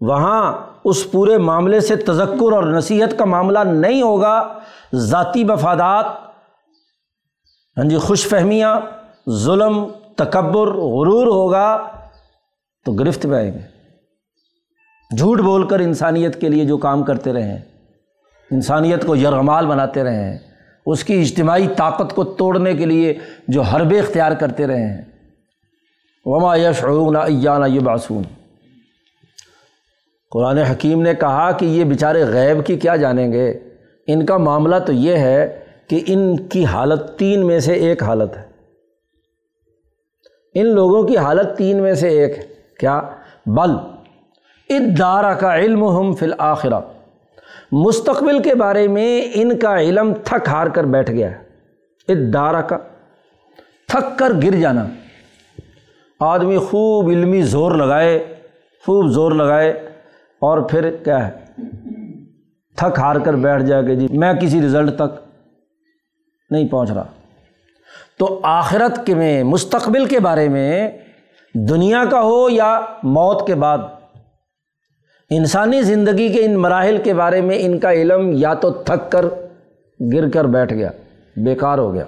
[0.00, 0.52] وہاں
[0.84, 4.58] اس پورے معاملے سے تذکر اور نصیحت کا معاملہ نہیں ہوگا،
[4.94, 6.06] ذاتی مفادات
[7.76, 8.80] ہاں جی خوش فہمیاں
[9.30, 11.88] ظلم، تکبر، غرور ہوگا
[12.84, 13.74] تو گرفت میں آئیں گے۔
[15.16, 17.58] جھوٹ بول کر انسانیت کے لیے جو کام کرتے رہے ہیں،
[18.50, 20.38] انسانیت کو یرغمال بناتے رہے ہیں،
[20.86, 23.14] اس کی اجتماعی طاقت کو توڑنے کے لیے
[23.48, 25.02] جو حربے اختیار کرتے رہے ہیں۔
[26.24, 28.22] وما یشعرون ایانہ یہ باسون
[30.30, 33.50] قرآن حکیم نے کہا کہ یہ بیچارے غیب کی کیا جانیں گے؟
[34.06, 38.36] ان کا معاملہ تو یہ ہے کہ ان کی حالت تین میں سے ایک حالت
[38.36, 38.53] ہے۔
[40.54, 42.42] ان لوگوں کی حالت تین میں سے ایک ہے۔
[42.78, 43.02] کیا؟
[43.46, 43.70] بل،
[44.70, 46.80] ادارہ کا علم ہم فی الآخرہ
[47.72, 51.38] مستقبل کے بارے میں ان کا علم تھک ہار کر بیٹھ گیا ہے۔
[52.08, 52.76] ادارہ کا،
[53.88, 54.86] تھک کر گر جانا۔
[56.20, 58.34] آدمی خوب علمی زور لگائے،
[58.86, 59.70] خوب زور لگائے
[60.40, 61.32] اور پھر کیا ہے؟
[62.76, 65.42] تھک ہار کر بیٹھ جائے کہ جی میں کسی رزلٹ تک
[66.50, 67.04] نہیں پہنچ رہا۔
[68.18, 70.90] تو آخرت کے میں، مستقبل کے بارے میں،
[71.54, 73.78] دنیا کا ہو یا موت کے بعد،
[75.30, 79.24] انسانی زندگی کے ان مراحل کے بارے میں ان کا علم یا تو تھک کر،
[80.12, 80.90] گر کر بیٹھ گیا،
[81.36, 82.04] بیکار ہو گیا۔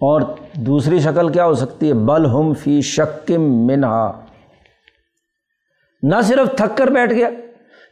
[0.00, 0.22] اور
[0.54, 4.20] دوسری شکل کیا ہو سکتی ہے؟ بل ہم فی شک منہا۔
[6.02, 7.28] نہ صرف تھک کر بیٹھ گیا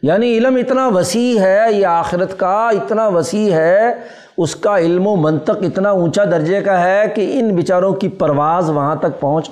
[0.03, 3.95] یعنی علم اتنا وسیع ہے، یہ آخرت کا اتنا وسیع ہے
[4.39, 8.71] اس کا علم و منطق اتنا اونچا درجے کا ہے کہ ان بیچاروں کی پرواز
[8.71, 9.51] وہاں تک پہنچ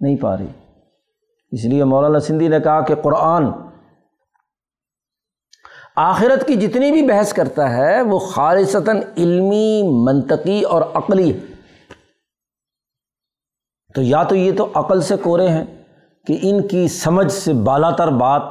[0.00, 0.46] نہیں پا رہی۔
[1.52, 3.46] اس لیے مولانا سندھی نے کہا کہ قرآن
[5.96, 11.32] آخرت کی جتنی بھی بحث کرتا ہے، وہ خالصتاً علمی، منطقی اور عقلی
[13.94, 15.64] تو یا تو یہ تو عقل سے کورے ہیں
[16.26, 18.42] کہ ان کی سمجھ سے بالا تر بات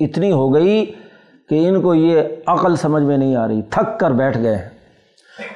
[0.00, 0.92] اتنی ہو گئی
[1.48, 4.68] کہ ان کو یہ عقل سمجھ میں نہیں آ رہی، تھک کر بیٹھ گئے ہیں۔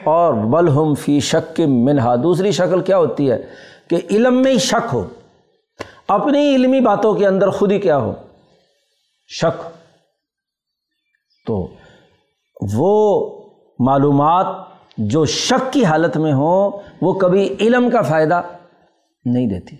[0.04, 3.46] اور بلہم فی شک کے منہا۔ دوسری شکل کیا ہوتی ہے
[3.88, 5.08] کہ علم میں ہی شک ہو،
[6.08, 8.12] اپنی علمی باتوں کے اندر خود ہی کیا ہو؟
[9.28, 9.62] شک۔
[11.46, 11.68] تو
[12.74, 13.30] وہ
[13.78, 14.46] معلومات
[14.98, 16.70] جو شک کی حالت میں ہوں
[17.00, 18.42] وہ کبھی علم کا فائدہ
[19.24, 19.76] نہیں دیتی۔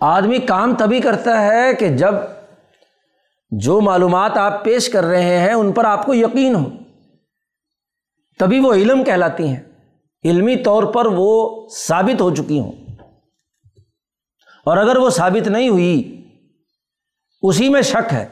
[0.00, 2.14] آدمی کام تبھی کرتا ہے کہ جب
[3.50, 6.64] جو معلومات آپ پیش کر رہے ہیں، ان پر آپ کو یقین ہو۔
[8.38, 9.60] تبھی وہ علم کہلاتی ہیں۔
[10.24, 12.72] علمی طور پر وہ ثابت ہو چکی ہوں۔
[14.64, 16.24] اور اگر وہ ثابت نہیں ہوئی،
[17.42, 18.28] اسی میں شک ہے۔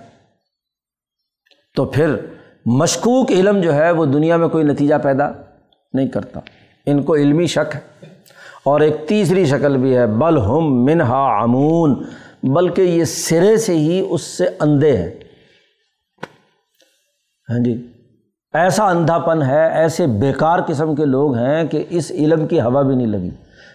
[1.74, 2.16] تو پھر
[2.66, 5.30] مشکوک علم جو ہے، وہ دنیا میں کوئی نتیجہ پیدا
[5.92, 6.40] نہیں کرتا۔
[6.86, 8.06] ان کو علمی شک ہے۔
[8.64, 12.04] اور ایک تیسری شکل بھی ہے، بل ہم منہا امون
[12.42, 15.10] بلکہ یہ سرے سے ہی اس سے اندھے ہیں۔
[17.50, 17.86] ہاں جی۔
[18.54, 22.82] ایسا اندھا پن ہے، ایسے بیکار قسم کے لوگ ہیں کہ اس علم کی ہوا
[22.82, 23.30] بھی نہیں لگی۔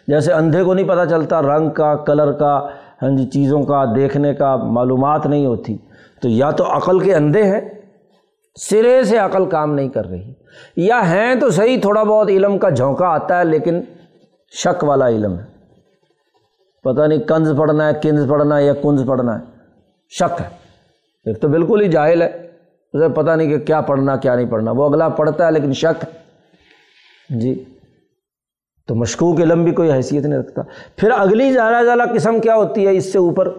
[0.08, 2.68] جیسے اندھے کو نہیں پتہ چلتا رنگ کا، کلر کا
[3.02, 5.78] ہاں جی چیزوں کا، دیکھنے کا معلومات نہیں ہوتی۔
[6.22, 7.62] تو یا تو عقل کے اندھے ہیں،
[8.62, 10.34] سرے سے عقل کام نہیں کر رہی۔
[10.78, 13.82] یا ہیں تو صحیح تھوڑا بہت علم کا جھونکا آتا ہے، لیکن
[14.52, 15.44] شک والا علم ہے۔
[16.84, 19.44] پتہ نہیں کنز پڑھنا ہے، کنز پڑھنا ہے یا کنز پڑھنا ہے۔
[20.10, 20.48] شک ہے۔
[21.26, 22.45] ایک تو بالکل ہی جاہل ہے۔
[22.96, 26.06] اسے پتہ نہیں کہ کیا پڑھنا، کیا نہیں پڑھنا۔ وہ اگلا پڑھتا ہے لیکن شک۔
[27.30, 27.64] جی۔
[28.88, 30.62] تو مشکوک علم بھی کوئی حیثیت نہیں رکھتا۔
[30.98, 33.52] پھر اگلی زیادہ زیادہ قسم کیا ہوتی ہے اس سے اوپر؟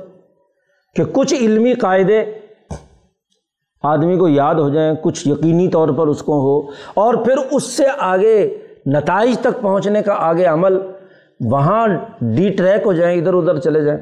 [0.95, 2.25] کہ کچھ علمی قاعدے
[3.83, 7.63] آدمی کو یاد ہو جائیں، کچھ یقینی طور پر اس کو ہو اور پھر اس
[7.63, 10.79] سے آگے، نتائج تک پہنچنے کا آگے عمل،
[11.41, 11.89] وہاں
[12.21, 14.01] ڈی ٹریک ہو جائیں، ادھر ادھر چلے جائیں،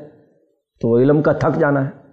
[0.80, 2.03] تو وہ علم کا تھک جانا ہے۔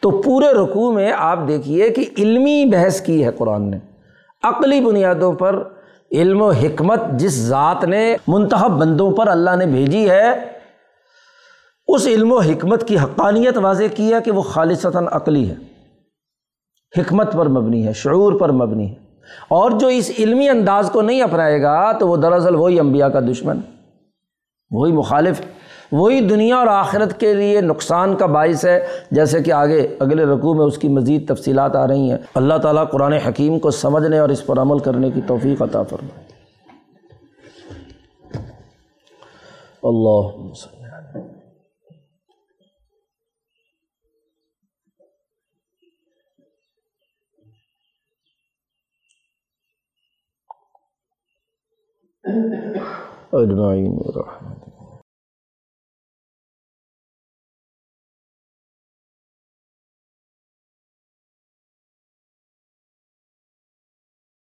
[0.00, 3.78] تو پورے رقوع میں آپ دیکھیے کہ علمی بحث کی ہے قرآن نے۔
[4.42, 5.62] عقلی بنیادوں پر
[6.12, 10.30] علم و حکمت جس ذات نے منتخب بندوں پر اللہ نے بھیجی ہے،
[11.88, 15.54] اس علم و حکمت کی حقانیت واضح کی ہے کہ وہ خالصتاً عقلی ہے۔
[16.98, 18.94] حکمت پر مبنی ہے، شعور پر مبنی ہے۔
[19.48, 23.20] اور جو اس علمی انداز کو نہیں اپنائے گا تو وہ دراصل وہی امبیا کا
[23.20, 23.60] دشمن،
[24.70, 25.40] وہی مخالف
[25.92, 30.54] وہی دنیا اور آخرت کے لیے نقصان کا باعث ہے، جیسے کہ آگے اگلے رقوع
[30.54, 34.28] میں اس کی مزید تفصیلات آ رہی ہیں۔ اللہ تعالیٰ قرآن حکیم کو سمجھنے اور
[34.28, 36.30] اس پر عمل کرنے کی توفیق عطا فرمائے۔
[39.82, 40.64] اللہ
[53.32, 54.59] اجمعین رحمت۔